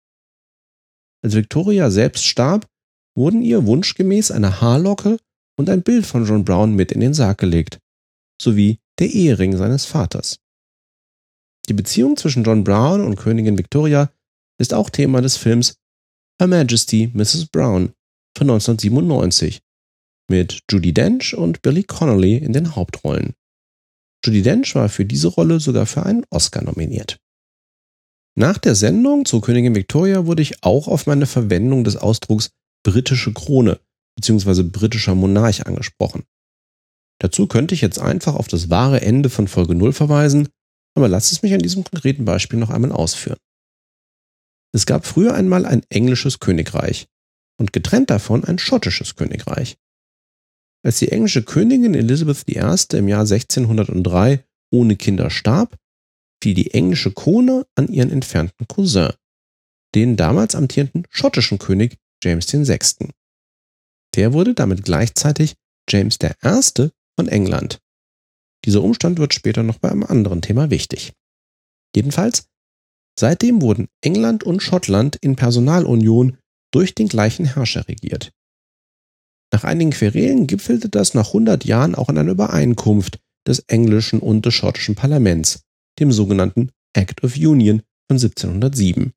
Als 1.23 1.35
Victoria 1.35 1.91
selbst 1.91 2.25
starb, 2.25 2.67
wurden 3.15 3.43
ihr 3.43 3.67
wunschgemäß 3.67 4.31
eine 4.31 4.63
Haarlocke 4.63 5.19
und 5.59 5.69
ein 5.69 5.83
Bild 5.83 6.07
von 6.07 6.25
John 6.25 6.47
Brown 6.47 6.73
mit 6.75 6.93
in 6.93 7.01
den 7.01 7.13
Sarg 7.13 7.37
gelegt, 7.37 7.79
sowie 8.41 8.79
der 8.99 9.11
Ehering 9.11 9.55
seines 9.59 9.85
Vaters. 9.85 10.39
Die 11.69 11.75
Beziehung 11.75 12.17
zwischen 12.17 12.45
John 12.45 12.65
Brown 12.65 13.03
und 13.03 13.17
Königin 13.17 13.59
Victoria 13.59 14.11
ist 14.59 14.73
auch 14.73 14.89
Thema 14.89 15.21
des 15.21 15.37
Films 15.37 15.77
Her 16.45 16.49
Majesty 16.49 17.11
Mrs. 17.15 17.47
Brown 17.47 17.95
von 18.37 18.51
1997 18.51 19.63
mit 20.29 20.61
Judy 20.71 20.93
Dench 20.93 21.35
und 21.35 21.63
Billy 21.63 21.85
Connolly 21.85 22.37
in 22.37 22.53
den 22.53 22.77
Hauptrollen. 22.77 23.33
Judy 24.23 24.43
Dench 24.43 24.75
war 24.75 24.91
für 24.91 25.07
diese 25.07 25.29
Rolle 25.29 25.59
sogar 25.59 25.87
für 25.87 26.05
einen 26.05 26.27
Oscar 26.29 26.63
nominiert. 26.63 27.19
Nach 28.37 28.59
der 28.59 28.75
Sendung 28.75 29.25
zu 29.25 29.41
Königin 29.41 29.75
Victoria 29.75 30.27
wurde 30.27 30.43
ich 30.43 30.63
auch 30.63 30.87
auf 30.87 31.07
meine 31.07 31.25
Verwendung 31.25 31.83
des 31.83 31.97
Ausdrucks 31.97 32.51
britische 32.85 33.33
Krone 33.33 33.81
bzw. 34.17 34.65
britischer 34.65 35.15
Monarch 35.15 35.65
angesprochen. 35.65 36.25
Dazu 37.23 37.47
könnte 37.47 37.75
ich 37.75 37.81
jetzt 37.81 37.99
einfach 37.99 38.35
auf 38.35 38.49
das 38.49 38.69
wahre 38.69 39.01
Ende 39.01 39.31
von 39.31 39.49
Folge 39.49 39.75
0 39.75 39.95
verweisen, 39.95 40.51
aber 40.95 41.09
lasst 41.09 41.33
es 41.33 41.43
mich 41.43 41.55
an 41.55 41.61
diesem 41.61 41.85
konkreten 41.85 42.27
Beispiel 42.27 42.59
noch 42.59 42.69
einmal 42.69 42.93
ausführen. 42.93 43.39
Es 44.75 44.87
gab 44.87 45.07
früher 45.07 45.35
einmal 45.35 45.67
ein 45.67 45.83
englisches 45.89 46.41
Königreich 46.41 47.07
und 47.61 47.73
getrennt 47.73 48.11
davon 48.11 48.45
ein 48.45 48.59
schottisches 48.59 49.15
Königreich. 49.15 49.79
Als 50.85 50.99
die 50.99 51.13
englische 51.13 51.45
Königin 51.45 51.95
Elizabeth 51.95 52.49
I. 52.49 52.97
im 52.97 53.07
Jahr 53.07 53.21
1603 53.21 54.45
ohne 54.73 54.97
Kinder 54.97 55.31
starb, 55.31 55.79
fiel 56.43 56.55
die 56.55 56.75
englische 56.75 57.13
Krone 57.13 57.67
an 57.77 57.87
ihren 57.87 58.11
entfernten 58.11 58.67
Cousin, 58.67 59.13
den 59.95 60.17
damals 60.17 60.57
amtierenden 60.57 61.07
schottischen 61.09 61.59
König 61.59 61.97
James 62.23 62.53
VI. 62.53 63.11
Der 64.17 64.33
wurde 64.33 64.55
damit 64.55 64.85
gleichzeitig 64.85 65.55
James 65.89 66.19
I. 66.21 66.91
von 67.17 67.29
England. 67.29 67.81
Dieser 68.65 68.83
Umstand 68.83 69.21
wird 69.21 69.35
später 69.35 69.63
noch 69.63 69.79
bei 69.79 69.91
einem 69.91 70.03
anderen 70.03 70.43
Thema 70.43 70.71
wichtig. 70.71 71.13
Jedenfalls, 71.95 72.49
seitdem 73.19 73.63
wurden 73.63 73.89
England 74.03 74.45
und 74.45 74.63
Schottland 74.63 75.17
in 75.17 75.37
Personalunion 75.37 76.39
durch 76.73 76.95
den 76.95 77.09
gleichen 77.09 77.45
Herrscher 77.45 77.87
regiert. 77.89 78.33
Nach 79.53 79.65
einigen 79.65 79.91
Querelen 79.91 80.47
gipfelte 80.47 80.89
das 80.89 81.15
nach 81.15 81.29
100 81.29 81.65
Jahren 81.65 81.95
auch 81.95 82.09
in 82.09 82.19
einer 82.19 82.33
Übereinkunft 82.33 83.21
des 83.47 83.61
englischen 83.69 84.19
und 84.19 84.47
des 84.47 84.55
schottischen 84.55 84.97
Parlaments, 84.97 85.63
dem 86.01 86.11
sogenannten 86.11 86.71
Act 86.93 87.23
of 87.23 87.37
Union 87.37 87.83
von 88.09 88.17
1707. 88.17 89.13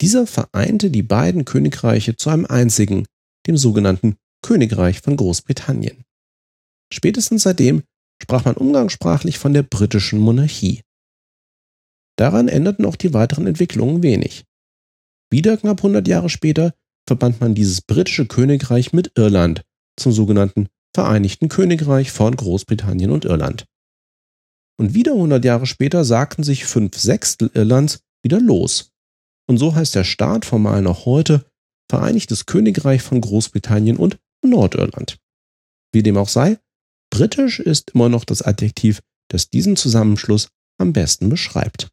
Dieser 0.00 0.26
vereinte 0.26 0.90
die 0.90 1.02
beiden 1.02 1.44
Königreiche 1.44 2.16
zu 2.16 2.30
einem 2.30 2.46
einzigen, 2.46 3.06
dem 3.46 3.56
sogenannten 3.56 4.16
Königreich 4.42 5.00
von 5.00 5.16
Großbritannien. 5.16 6.04
Spätestens 6.92 7.42
seitdem 7.42 7.82
sprach 8.22 8.44
man 8.44 8.56
umgangssprachlich 8.56 9.38
von 9.38 9.52
der 9.52 9.62
britischen 9.62 10.18
Monarchie. 10.18 10.82
Daran 12.16 12.48
änderten 12.48 12.84
auch 12.84 12.96
die 12.96 13.14
weiteren 13.14 13.46
Entwicklungen 13.46 14.02
wenig. 14.02 14.44
Wieder 15.30 15.56
knapp 15.56 15.78
100 15.78 16.06
Jahre 16.06 16.28
später 16.28 16.74
verband 17.06 17.40
man 17.40 17.54
dieses 17.54 17.80
britische 17.80 18.26
Königreich 18.26 18.92
mit 18.92 19.12
Irland 19.16 19.62
zum 19.98 20.12
sogenannten 20.12 20.68
Vereinigten 20.94 21.48
Königreich 21.48 22.10
von 22.10 22.36
Großbritannien 22.36 23.10
und 23.10 23.24
Irland. 23.24 23.64
Und 24.78 24.92
wieder 24.92 25.12
100 25.12 25.42
Jahre 25.44 25.66
später 25.66 26.04
sagten 26.04 26.42
sich 26.42 26.66
fünf 26.66 26.98
Sechstel 26.98 27.50
Irlands 27.54 28.00
wieder 28.22 28.40
los 28.40 28.92
und 29.48 29.58
so 29.58 29.74
heißt 29.74 29.94
der 29.94 30.04
Staat 30.04 30.44
formal 30.44 30.82
noch 30.82 31.06
heute 31.06 31.44
Vereinigtes 31.90 32.46
Königreich 32.46 33.02
von 33.02 33.20
Großbritannien 33.20 33.98
und 33.98 34.18
Nordirland. 34.42 35.18
Wie 35.92 36.02
dem 36.02 36.16
auch 36.16 36.28
sei, 36.28 36.58
britisch 37.10 37.60
ist 37.60 37.90
immer 37.90 38.08
noch 38.08 38.24
das 38.24 38.40
Adjektiv, 38.40 39.02
das 39.28 39.50
diesen 39.50 39.76
Zusammenschluss 39.76 40.48
am 40.78 40.94
besten 40.94 41.28
beschreibt. 41.28 41.90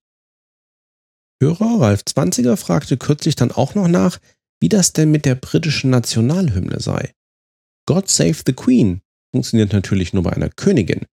Hörer 1.42 1.80
Ralf 1.80 2.04
Zwanziger 2.06 2.58
fragte 2.58 2.98
kürzlich 2.98 3.36
dann 3.36 3.52
auch 3.52 3.76
noch 3.76 3.88
nach, 3.88 4.20
wie 4.62 4.70
das 4.70 4.92
denn 4.92 5.12
mit 5.12 5.26
der 5.26 5.36
britischen 5.36 5.90
Nationalhymne 5.90 6.80
sei. 6.80 7.14
God 7.86 8.10
Save 8.10 8.36
the 8.46 8.54
Queen 8.54 9.02
funktioniert 9.34 9.72
natürlich 9.72 10.14
nur 10.14 10.24
bei 10.24 10.34
einer 10.34 10.50
Königin. 10.50 11.06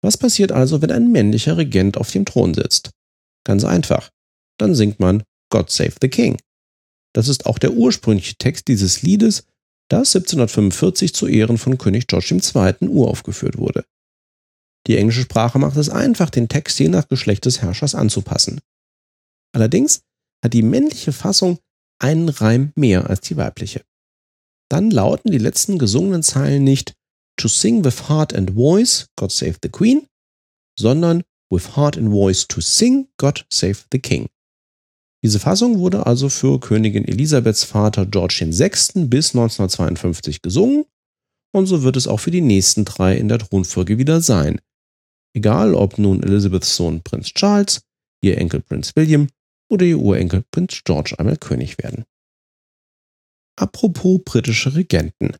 Was 0.00 0.16
passiert 0.16 0.52
also, 0.52 0.80
wenn 0.80 0.92
ein 0.92 1.10
männlicher 1.10 1.56
Regent 1.56 1.96
auf 1.96 2.10
dem 2.12 2.24
Thron 2.24 2.54
sitzt? 2.54 2.90
Ganz 3.44 3.64
einfach. 3.64 4.10
Dann 4.58 4.74
singt 4.74 5.00
man 5.00 5.24
God 5.50 5.70
Save 5.70 5.94
the 6.00 6.08
King. 6.08 6.38
Das 7.14 7.26
ist 7.26 7.46
auch 7.46 7.58
der 7.58 7.72
ursprüngliche 7.72 8.36
Text 8.36 8.68
dieses 8.68 9.02
Liedes, 9.02 9.44
das 9.88 10.14
1745 10.14 11.14
zu 11.14 11.26
Ehren 11.26 11.58
von 11.58 11.78
König 11.78 12.06
George 12.06 12.34
II. 12.34 12.88
uraufgeführt 12.88 13.58
wurde. 13.58 13.84
Die 14.86 14.96
englische 14.96 15.22
Sprache 15.22 15.58
macht 15.58 15.76
es 15.76 15.88
einfach, 15.88 16.30
den 16.30 16.48
Text 16.48 16.78
je 16.78 16.88
nach 16.88 17.08
Geschlecht 17.08 17.44
des 17.46 17.60
Herrschers 17.62 17.94
anzupassen. 17.94 18.60
Allerdings 19.54 20.02
hat 20.42 20.52
die 20.54 20.62
männliche 20.62 21.12
Fassung 21.12 21.58
einen 22.00 22.28
Reim 22.28 22.72
mehr 22.76 23.08
als 23.08 23.22
die 23.22 23.36
weibliche. 23.36 23.84
Dann 24.70 24.90
lauten 24.90 25.30
die 25.30 25.38
letzten 25.38 25.78
gesungenen 25.78 26.22
Zeilen 26.22 26.64
nicht 26.64 26.94
To 27.40 27.48
sing 27.48 27.84
with 27.84 28.08
heart 28.08 28.34
and 28.34 28.50
voice, 28.50 29.06
God 29.16 29.30
save 29.30 29.56
the 29.62 29.68
Queen, 29.68 30.06
sondern 30.78 31.22
With 31.50 31.76
heart 31.76 31.96
and 31.96 32.10
voice 32.10 32.46
to 32.48 32.60
sing, 32.60 33.08
God 33.16 33.46
save 33.50 33.84
the 33.90 33.98
King. 33.98 34.28
Diese 35.24 35.40
Fassung 35.40 35.78
wurde 35.78 36.06
also 36.06 36.28
für 36.28 36.60
Königin 36.60 37.06
Elisabeths 37.06 37.64
Vater 37.64 38.04
George 38.06 38.44
VI. 38.46 39.06
bis 39.06 39.34
1952 39.34 40.42
gesungen 40.42 40.84
und 41.52 41.66
so 41.66 41.82
wird 41.82 41.96
es 41.96 42.06
auch 42.06 42.20
für 42.20 42.30
die 42.30 42.42
nächsten 42.42 42.84
drei 42.84 43.16
in 43.16 43.28
der 43.28 43.38
Thronfolge 43.38 43.98
wieder 43.98 44.20
sein. 44.20 44.60
Egal 45.34 45.74
ob 45.74 45.98
nun 45.98 46.22
Elizabeths 46.22 46.76
Sohn 46.76 47.02
Prinz 47.02 47.28
Charles, 47.28 47.80
ihr 48.22 48.36
Enkel 48.36 48.60
Prinz 48.60 48.94
William 48.94 49.28
oder 49.68 49.84
ihr 49.84 49.98
Urenkel 49.98 50.44
Prinz 50.50 50.82
George 50.84 51.14
einmal 51.18 51.36
König 51.36 51.78
werden. 51.78 52.04
Apropos 53.56 54.20
britische 54.24 54.74
Regenten. 54.74 55.36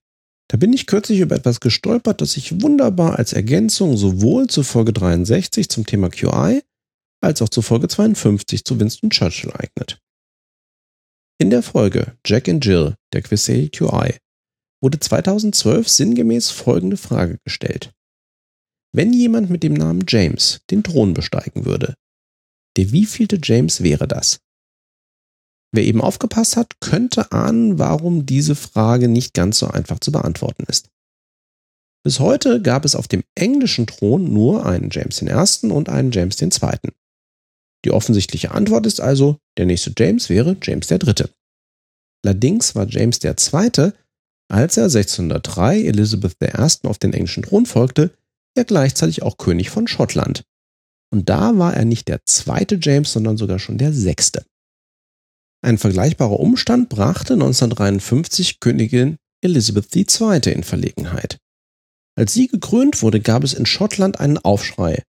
Da 0.48 0.56
bin 0.56 0.72
ich 0.72 0.86
kürzlich 0.86 1.20
über 1.20 1.36
etwas 1.36 1.60
gestolpert, 1.60 2.20
das 2.20 2.32
sich 2.32 2.62
wunderbar 2.62 3.18
als 3.18 3.32
Ergänzung 3.32 3.96
sowohl 3.96 4.46
zur 4.48 4.64
Folge 4.64 4.92
63 4.92 5.68
zum 5.68 5.86
Thema 5.86 6.08
QI 6.08 6.62
als 7.20 7.42
auch 7.42 7.48
zur 7.48 7.62
Folge 7.62 7.88
52 7.88 8.64
zu 8.64 8.80
Winston 8.80 9.10
Churchill 9.10 9.52
eignet. 9.52 10.00
In 11.40 11.50
der 11.50 11.62
Folge 11.62 12.16
Jack 12.24 12.48
and 12.48 12.64
Jill, 12.64 12.96
der 13.12 13.22
Quisei 13.22 13.68
QI, 13.68 14.16
wurde 14.80 14.98
2012 14.98 15.88
sinngemäß 15.88 16.50
folgende 16.50 16.96
Frage 16.96 17.38
gestellt. 17.44 17.92
Wenn 18.92 19.12
jemand 19.12 19.50
mit 19.50 19.62
dem 19.62 19.74
Namen 19.74 20.04
James 20.08 20.60
den 20.70 20.82
Thron 20.82 21.14
besteigen 21.14 21.64
würde, 21.64 21.94
der 22.78 22.92
wievielte 22.92 23.40
James 23.42 23.82
wäre 23.82 24.06
das? 24.06 24.40
Wer 25.74 25.84
eben 25.84 26.00
aufgepasst 26.00 26.56
hat, 26.56 26.80
könnte 26.80 27.32
ahnen, 27.32 27.78
warum 27.78 28.24
diese 28.24 28.54
Frage 28.54 29.08
nicht 29.08 29.34
ganz 29.34 29.58
so 29.58 29.66
einfach 29.66 29.98
zu 29.98 30.12
beantworten 30.12 30.64
ist. 30.68 30.88
Bis 32.04 32.20
heute 32.20 32.62
gab 32.62 32.84
es 32.84 32.94
auf 32.94 33.08
dem 33.08 33.24
englischen 33.34 33.86
Thron 33.88 34.32
nur 34.32 34.64
einen 34.64 34.90
James 34.90 35.20
I. 35.20 35.66
und 35.66 35.88
einen 35.88 36.12
James 36.12 36.40
II. 36.40 36.50
Die 37.84 37.90
offensichtliche 37.90 38.52
Antwort 38.52 38.86
ist 38.86 39.00
also, 39.00 39.38
der 39.58 39.66
nächste 39.66 39.92
James 39.98 40.28
wäre 40.28 40.56
James 40.62 40.88
III. 40.88 41.26
Allerdings 42.24 42.76
war 42.76 42.86
James 42.88 43.18
II., 43.22 43.92
als 44.50 44.76
er 44.76 44.84
1603 44.84 45.82
Elizabeth 45.82 46.36
I. 46.40 46.86
auf 46.86 46.98
den 46.98 47.12
englischen 47.12 47.42
Thron 47.42 47.66
folgte, 47.66 48.16
ja 48.56 48.62
gleichzeitig 48.62 49.22
auch 49.22 49.36
König 49.36 49.68
von 49.68 49.88
Schottland. 49.88 50.44
Und 51.10 51.28
da 51.28 51.56
war 51.58 51.74
er 51.74 51.84
nicht 51.84 52.08
der 52.08 52.24
zweite 52.26 52.78
James, 52.80 53.12
sondern 53.12 53.36
sogar 53.36 53.58
schon 53.58 53.78
der 53.78 53.92
sechste. 53.92 54.44
Ein 55.62 55.78
vergleichbarer 55.78 56.38
Umstand 56.38 56.88
brachte 56.88 57.34
1953 57.34 58.60
Königin 58.60 59.16
Elizabeth 59.42 59.94
II. 59.94 60.52
in 60.52 60.62
Verlegenheit. 60.62 61.38
Als 62.16 62.34
sie 62.34 62.48
gekrönt 62.48 63.02
wurde, 63.02 63.20
gab 63.20 63.44
es 63.44 63.54
in 63.54 63.66
Schottland 63.66 64.20
einen 64.20 64.38
Aufschrei, 64.38 65.02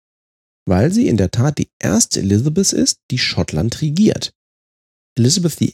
weil 0.66 0.92
sie 0.92 1.08
in 1.08 1.18
der 1.18 1.32
Tat 1.32 1.58
die 1.58 1.70
erste 1.80 2.20
Elizabeth 2.20 2.74
ist, 2.74 3.00
die 3.12 3.18
Schottland 3.18 3.82
regiert. 3.82 4.34
Elizabeth 5.18 5.62
I. 5.62 5.74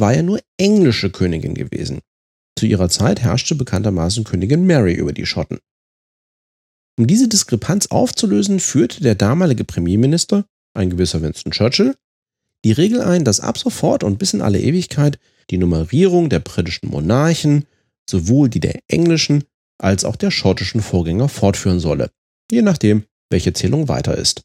war 0.00 0.14
ja 0.14 0.22
nur 0.22 0.40
englische 0.58 1.10
Königin 1.10 1.54
gewesen. 1.54 2.00
Zu 2.58 2.66
ihrer 2.66 2.90
Zeit 2.90 3.20
herrschte 3.20 3.54
bekanntermaßen 3.54 4.24
Königin 4.24 4.66
Mary 4.66 4.94
über 4.94 5.12
die 5.12 5.26
Schotten. 5.26 5.58
Um 6.98 7.06
diese 7.06 7.28
Diskrepanz 7.28 7.86
aufzulösen, 7.86 8.60
führte 8.60 9.02
der 9.02 9.14
damalige 9.14 9.64
Premierminister, 9.64 10.44
ein 10.74 10.90
gewisser 10.90 11.22
Winston 11.22 11.52
Churchill, 11.52 11.94
die 12.64 12.72
Regel 12.72 13.00
ein, 13.00 13.24
dass 13.24 13.40
ab 13.40 13.58
sofort 13.58 14.04
und 14.04 14.18
bis 14.18 14.34
in 14.34 14.42
alle 14.42 14.60
Ewigkeit 14.60 15.18
die 15.50 15.58
Nummerierung 15.58 16.28
der 16.28 16.40
britischen 16.40 16.90
Monarchen 16.90 17.66
sowohl 18.08 18.48
die 18.48 18.60
der 18.60 18.80
englischen 18.88 19.44
als 19.78 20.04
auch 20.04 20.16
der 20.16 20.30
schottischen 20.30 20.82
Vorgänger 20.82 21.28
fortführen 21.28 21.80
solle, 21.80 22.10
je 22.50 22.62
nachdem, 22.62 23.04
welche 23.30 23.52
Zählung 23.52 23.88
weiter 23.88 24.16
ist. 24.16 24.42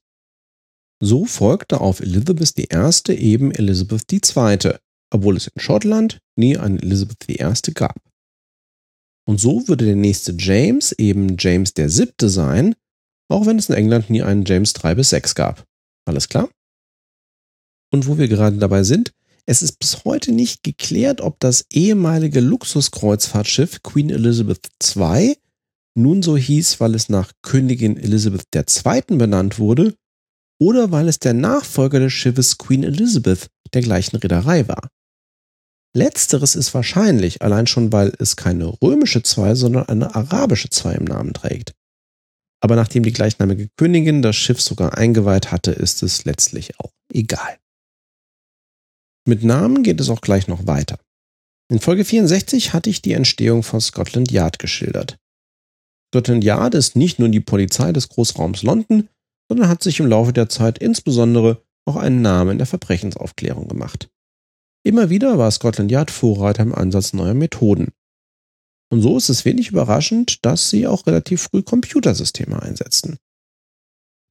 So 0.99 1.25
folgte 1.25 1.79
auf 1.79 1.99
Elizabeth 1.99 2.57
I. 2.57 3.12
eben 3.13 3.51
Elizabeth 3.51 4.12
II., 4.12 4.73
obwohl 5.12 5.38
es 5.38 5.47
in 5.47 5.62
Schottland 5.62 6.19
nie 6.36 6.57
eine 6.57 6.81
Elizabeth 6.81 7.29
I. 7.29 7.73
gab. 7.73 8.01
Und 9.27 9.39
so 9.39 9.67
würde 9.67 9.85
der 9.85 9.95
nächste 9.95 10.33
James 10.37 10.93
eben 10.93 11.35
James 11.37 11.73
VII. 11.75 12.29
sein, 12.29 12.75
auch 13.29 13.45
wenn 13.45 13.59
es 13.59 13.69
in 13.69 13.75
England 13.75 14.09
nie 14.09 14.23
einen 14.23 14.45
James 14.45 14.73
III 14.81 14.95
bis 14.95 15.09
6 15.09 15.35
gab. 15.35 15.65
Alles 16.05 16.29
klar? 16.29 16.49
Und 17.91 18.07
wo 18.07 18.17
wir 18.17 18.29
gerade 18.29 18.57
dabei 18.57 18.83
sind, 18.83 19.11
es 19.45 19.61
ist 19.61 19.79
bis 19.79 20.03
heute 20.05 20.31
nicht 20.31 20.63
geklärt, 20.63 21.21
ob 21.21 21.39
das 21.39 21.65
ehemalige 21.71 22.39
Luxuskreuzfahrtschiff 22.39 23.81
Queen 23.83 24.09
Elizabeth 24.09 24.69
II 24.95 25.37
nun 25.95 26.21
so 26.21 26.37
hieß, 26.37 26.79
weil 26.79 26.95
es 26.95 27.09
nach 27.09 27.31
Königin 27.41 27.97
Elizabeth 27.97 28.45
II. 28.53 29.17
benannt 29.17 29.57
wurde, 29.57 29.95
oder 30.59 30.91
weil 30.91 31.07
es 31.07 31.19
der 31.19 31.33
Nachfolger 31.33 31.99
des 31.99 32.13
Schiffes 32.13 32.57
Queen 32.57 32.83
Elizabeth 32.83 33.47
der 33.73 33.81
gleichen 33.81 34.17
Reederei 34.17 34.67
war. 34.67 34.89
Letzteres 35.95 36.56
ist 36.56 36.73
wahrscheinlich, 36.73 37.41
allein 37.41 37.67
schon 37.67 37.91
weil 37.91 38.13
es 38.19 38.36
keine 38.36 38.67
römische 38.82 39.23
2, 39.23 39.56
sondern 39.56 39.88
eine 39.88 40.13
arabische 40.15 40.69
2 40.69 40.95
im 40.95 41.06
Namen 41.06 41.34
trägt. 41.34 41.73
Aber 42.62 42.76
nachdem 42.76 43.04
die 43.04 43.13
gleichnamige 43.13 43.69
Königin 43.78 44.21
das 44.21 44.36
Schiff 44.36 44.62
sogar 44.62 44.97
eingeweiht 44.97 45.52
hatte, 45.52 45.71
ist 45.71 46.04
es 46.04 46.26
letztlich 46.26 46.80
auch 46.80 46.91
egal. 47.13 47.58
Mit 49.28 49.43
Namen 49.43 49.84
geht 49.84 50.00
es 50.00 50.10
auch 50.10 50.21
gleich 50.21 50.47
noch 50.47 50.67
weiter. 50.67 51.00
In 51.69 51.80
Folge 51.80 52.06
64 52.06 52.73
hatte 52.73 52.89
ich 52.89 53.02
die 53.02 53.12
Entstehung 53.12 53.62
von 53.62 53.82
Scotland 53.82 54.32
Yard 54.32 54.58
geschildert. 54.58 55.17
Scotland 56.13 56.43
Yard 56.43 56.76
ist 56.76 56.95
nicht 56.95 57.19
nur 57.19 57.30
die 57.30 57.41
Polizei 57.41 57.91
des 57.91 58.08
Großraums 58.08 58.63
London, 58.63 59.10
sondern 59.50 59.67
hat 59.67 59.84
sich 59.84 60.00
im 60.00 60.08
Laufe 60.08 60.32
der 60.32 60.50
Zeit 60.50 60.78
insbesondere 60.80 61.62
auch 61.86 61.97
einen 61.97 62.21
Namen 62.21 62.52
in 62.52 62.58
der 62.58 62.67
Verbrechensaufklärung 62.67 63.67
gemacht. 63.67 64.10
Immer 64.88 65.10
wieder 65.10 65.38
war 65.38 65.52
Scotland 65.52 65.91
Yard 65.91 66.12
Vorreiter 66.12 66.63
im 66.63 66.73
Ansatz 66.73 67.12
neuer 67.12 67.34
Methoden. 67.34 67.91
Und 68.89 69.02
so 69.02 69.17
ist 69.17 69.28
es 69.28 69.43
wenig 69.43 69.67
überraschend, 69.67 70.45
dass 70.45 70.69
sie 70.69 70.88
auch 70.88 71.06
relativ 71.08 71.41
früh 71.41 71.62
Computersysteme 71.62 72.62
einsetzten. 72.62 73.17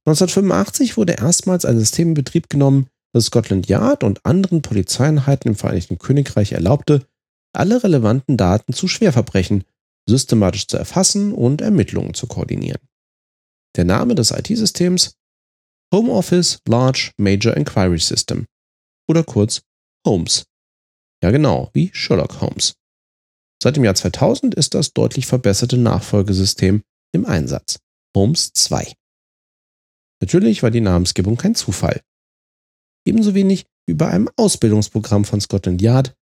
1985 0.07 0.97
wurde 0.97 1.13
erstmals 1.13 1.63
ein 1.63 1.77
System 1.77 2.07
in 2.07 2.13
Betrieb 2.15 2.49
genommen, 2.49 2.87
das 3.13 3.25
Scotland 3.25 3.67
Yard 3.67 4.03
und 4.03 4.25
anderen 4.25 4.63
Polizeieinheiten 4.63 5.51
im 5.51 5.55
Vereinigten 5.55 5.99
Königreich 5.99 6.53
erlaubte, 6.53 7.05
alle 7.53 7.83
relevanten 7.83 8.35
Daten 8.35 8.73
zu 8.73 8.87
Schwerverbrechen 8.87 9.63
systematisch 10.09 10.65
zu 10.65 10.77
erfassen 10.77 11.33
und 11.33 11.61
Ermittlungen 11.61 12.15
zu 12.15 12.25
koordinieren. 12.25 12.81
Der 13.75 13.85
Name 13.85 14.15
des 14.15 14.31
IT-Systems 14.31 15.17
Home 15.93 16.11
Office 16.11 16.61
Large 16.67 17.11
Major 17.17 17.55
Inquiry 17.55 17.99
System 17.99 18.47
oder 19.07 19.23
kurz 19.23 19.61
Holmes. 20.05 20.45
Ja 21.23 21.31
genau, 21.31 21.69
wie 21.73 21.91
Sherlock 21.93 22.41
Holmes. 22.41 22.75
Seit 23.61 23.75
dem 23.75 23.83
Jahr 23.83 23.95
2000 23.95 24.53
ist 24.55 24.73
das 24.73 24.93
deutlich 24.93 25.25
verbesserte 25.25 25.77
Nachfolgesystem 25.77 26.83
im 27.13 27.25
Einsatz. 27.25 27.79
Holmes 28.15 28.51
2. 28.53 28.93
Natürlich 30.21 30.63
war 30.63 30.71
die 30.71 30.81
Namensgebung 30.81 31.37
kein 31.37 31.55
Zufall 31.55 32.01
ebenso 33.07 33.33
wenig 33.33 33.65
wie 33.87 33.93
bei 33.93 34.09
einem 34.09 34.29
Ausbildungsprogramm 34.35 35.25
von 35.25 35.41
Scotland 35.41 35.81
Yard, 35.81 36.15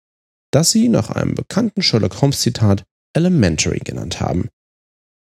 das 0.52 0.72
sie 0.72 0.88
nach 0.88 1.10
einem 1.10 1.36
bekannten 1.36 1.82
Sherlock 1.82 2.22
Holmes 2.22 2.42
Zitat 2.42 2.86
Elementary 3.14 3.80
genannt 3.80 4.22
haben. 4.22 4.50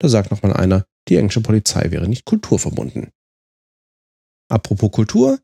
Da 0.00 0.08
sagt 0.08 0.30
nochmal 0.30 0.52
einer, 0.52 0.84
die 1.08 1.16
englische 1.16 1.40
Polizei 1.40 1.90
wäre 1.90 2.08
nicht 2.08 2.24
kulturverbunden. 2.24 3.10
Apropos 4.50 4.90
Kultur, 4.90 5.38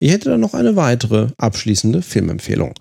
ich 0.00 0.10
hätte 0.10 0.30
da 0.30 0.38
noch 0.38 0.54
eine 0.54 0.76
weitere 0.76 1.28
abschließende 1.38 2.02
Filmempfehlung. 2.02 2.74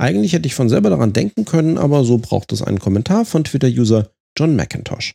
Eigentlich 0.00 0.32
hätte 0.32 0.46
ich 0.46 0.54
von 0.54 0.68
selber 0.68 0.90
daran 0.90 1.12
denken 1.12 1.44
können, 1.44 1.76
aber 1.76 2.04
so 2.04 2.18
braucht 2.18 2.52
es 2.52 2.62
einen 2.62 2.78
Kommentar 2.78 3.24
von 3.24 3.44
Twitter-User 3.44 4.12
John 4.36 4.54
McIntosh. 4.54 5.14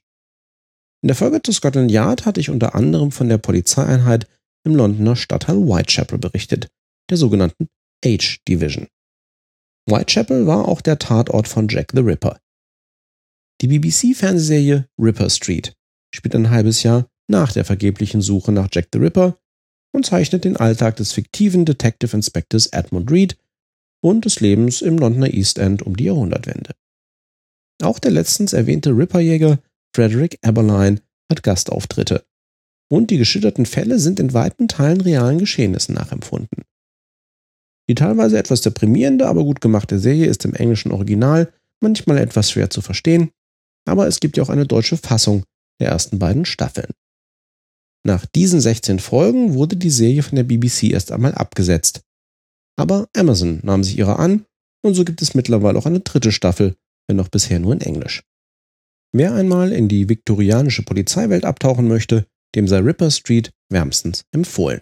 In 1.01 1.07
der 1.07 1.15
Folge 1.15 1.41
zu 1.41 1.51
Scotland 1.51 1.91
Yard 1.91 2.25
hatte 2.25 2.39
ich 2.39 2.49
unter 2.49 2.75
anderem 2.75 3.11
von 3.11 3.29
der 3.29 3.37
Polizeieinheit 3.37 4.27
im 4.65 4.75
Londoner 4.75 5.15
Stadtteil 5.15 5.57
Whitechapel 5.57 6.17
berichtet, 6.17 6.69
der 7.09 7.17
sogenannten 7.17 7.67
H-Division. 8.03 8.87
Whitechapel 9.85 10.47
war 10.47 10.67
auch 10.67 10.81
der 10.81 10.99
Tatort 10.99 11.47
von 11.47 11.67
Jack 11.67 11.91
the 11.93 11.99
Ripper. 11.99 12.39
Die 13.61 13.67
BBC-Fernsehserie 13.67 14.87
Ripper 14.97 15.29
Street 15.29 15.73
spielt 16.13 16.35
ein 16.35 16.49
halbes 16.49 16.83
Jahr 16.83 17.07
nach 17.29 17.51
der 17.51 17.65
vergeblichen 17.65 18.21
Suche 18.21 18.51
nach 18.51 18.67
Jack 18.71 18.87
the 18.93 18.99
Ripper 18.99 19.37
und 19.93 20.05
zeichnet 20.05 20.43
den 20.43 20.57
Alltag 20.57 20.97
des 20.97 21.13
fiktiven 21.13 21.65
Detective 21.65 22.15
Inspectors 22.15 22.67
Edmund 22.67 23.09
Reed 23.11 23.37
und 24.01 24.25
des 24.25 24.41
Lebens 24.41 24.81
im 24.81 24.97
Londoner 24.97 25.33
East 25.33 25.57
End 25.57 25.81
um 25.81 25.95
die 25.95 26.05
Jahrhundertwende. 26.05 26.71
Auch 27.81 27.99
der 27.99 28.11
letztens 28.11 28.53
erwähnte 28.53 28.91
Ripperjäger 28.91 29.59
Frederick 29.95 30.39
Eberline 30.41 31.01
hat 31.31 31.43
Gastauftritte. 31.43 32.25
Und 32.89 33.11
die 33.11 33.17
geschilderten 33.17 33.65
Fälle 33.65 33.99
sind 33.99 34.19
in 34.19 34.33
weiten 34.33 34.67
Teilen 34.67 35.01
realen 35.01 35.39
Geschehnissen 35.39 35.95
nachempfunden. 35.95 36.63
Die 37.89 37.95
teilweise 37.95 38.37
etwas 38.37 38.61
deprimierende, 38.61 39.27
aber 39.27 39.43
gut 39.43 39.61
gemachte 39.61 39.99
Serie 39.99 40.27
ist 40.27 40.45
im 40.45 40.53
englischen 40.53 40.91
Original 40.91 41.51
manchmal 41.81 42.17
etwas 42.17 42.51
schwer 42.51 42.69
zu 42.69 42.81
verstehen, 42.81 43.31
aber 43.85 44.07
es 44.07 44.19
gibt 44.19 44.37
ja 44.37 44.43
auch 44.43 44.49
eine 44.49 44.65
deutsche 44.65 44.97
Fassung 44.97 45.43
der 45.79 45.89
ersten 45.89 46.19
beiden 46.19 46.45
Staffeln. 46.45 46.93
Nach 48.05 48.25
diesen 48.25 48.59
16 48.59 48.99
Folgen 48.99 49.53
wurde 49.53 49.77
die 49.77 49.89
Serie 49.89 50.23
von 50.23 50.35
der 50.35 50.43
BBC 50.43 50.91
erst 50.91 51.11
einmal 51.11 51.33
abgesetzt. 51.33 52.01
Aber 52.77 53.07
Amazon 53.15 53.59
nahm 53.63 53.83
sich 53.83 53.97
ihrer 53.97 54.19
an 54.19 54.45
und 54.83 54.93
so 54.93 55.05
gibt 55.05 55.21
es 55.21 55.35
mittlerweile 55.35 55.79
auch 55.79 55.85
eine 55.85 56.01
dritte 56.01 56.31
Staffel, 56.31 56.75
wenn 57.07 57.19
auch 57.19 57.29
bisher 57.29 57.59
nur 57.59 57.73
in 57.73 57.81
Englisch. 57.81 58.23
Wer 59.15 59.33
einmal 59.33 59.71
in 59.71 59.87
die 59.87 60.09
viktorianische 60.09 60.83
Polizeiwelt 60.83 61.45
abtauchen 61.45 61.87
möchte, 61.87 62.25
dem 62.55 62.67
sei 62.67 62.79
Ripper 62.79 63.11
Street 63.11 63.51
wärmstens 63.69 64.23
empfohlen. 64.31 64.81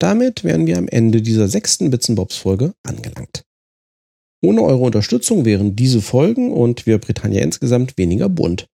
Damit 0.00 0.42
wären 0.42 0.66
wir 0.66 0.78
am 0.78 0.88
Ende 0.88 1.22
dieser 1.22 1.48
sechsten 1.48 1.90
Bits 1.90 2.12
Bobs 2.12 2.36
Folge 2.36 2.74
angelangt. 2.82 3.44
Ohne 4.44 4.62
eure 4.62 4.82
Unterstützung 4.82 5.44
wären 5.44 5.76
diese 5.76 6.02
Folgen 6.02 6.52
und 6.52 6.86
wir 6.86 6.98
Britannia 6.98 7.42
insgesamt 7.42 7.96
weniger 7.96 8.28
bunt. 8.28 8.66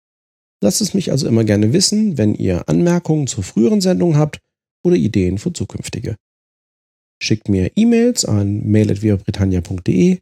Lasst 0.61 0.81
es 0.81 0.93
mich 0.93 1.11
also 1.11 1.27
immer 1.27 1.43
gerne 1.43 1.73
wissen, 1.73 2.17
wenn 2.17 2.35
ihr 2.35 2.67
Anmerkungen 2.67 3.27
zu 3.27 3.41
früheren 3.41 3.81
Sendungen 3.81 4.17
habt 4.17 4.39
oder 4.83 4.95
Ideen 4.95 5.37
für 5.37 5.53
zukünftige. 5.53 6.15
Schickt 7.21 7.49
mir 7.49 7.71
E-Mails 7.75 8.25
an 8.25 8.65
mail.viabritannia.de, 8.65 10.19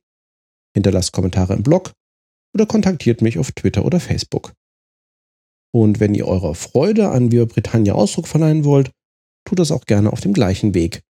hinterlasst 0.76 1.12
Kommentare 1.12 1.54
im 1.54 1.64
Blog 1.64 1.94
oder 2.54 2.66
kontaktiert 2.66 3.22
mich 3.22 3.38
auf 3.40 3.52
Twitter 3.52 3.86
oder 3.86 4.00
Facebook. 4.00 4.54
Und 5.74 6.00
wenn 6.00 6.16
ihr 6.16 6.28
eurer 6.28 6.56
Freude 6.56 7.10
an 7.10 7.32
Via 7.32 7.46
Britannia 7.46 7.94
Ausdruck 7.94 8.28
verleihen 8.28 8.64
wollt, 8.64 8.92
tut 9.46 9.60
das 9.60 9.72
auch 9.72 9.86
gerne 9.86 10.12
auf 10.12 10.22
dem 10.22 10.34
gleichen 10.34 10.74
Weg. 10.74 11.02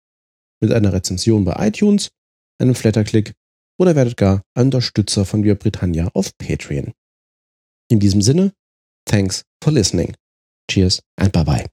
Mit 0.61 0.73
einer 0.73 0.93
Rezension 0.93 1.45
bei 1.45 1.69
iTunes, 1.69 2.11
einem 2.59 2.75
Flatterklick 2.75 3.35
oder 3.79 3.95
werdet 3.95 4.17
gar 4.17 4.43
Unterstützer 4.57 5.25
von 5.25 5.45
Via 5.45 5.55
Britannia 5.55 6.09
auf 6.15 6.37
Patreon. 6.39 6.93
In 7.89 8.01
diesem 8.01 8.23
Sinne, 8.23 8.53
thanks 9.07 9.43
for 9.61 9.71
listening. 9.71 10.15
Cheers 10.69 11.01
and 11.19 11.33
bye 11.33 11.45
bye. 11.45 11.67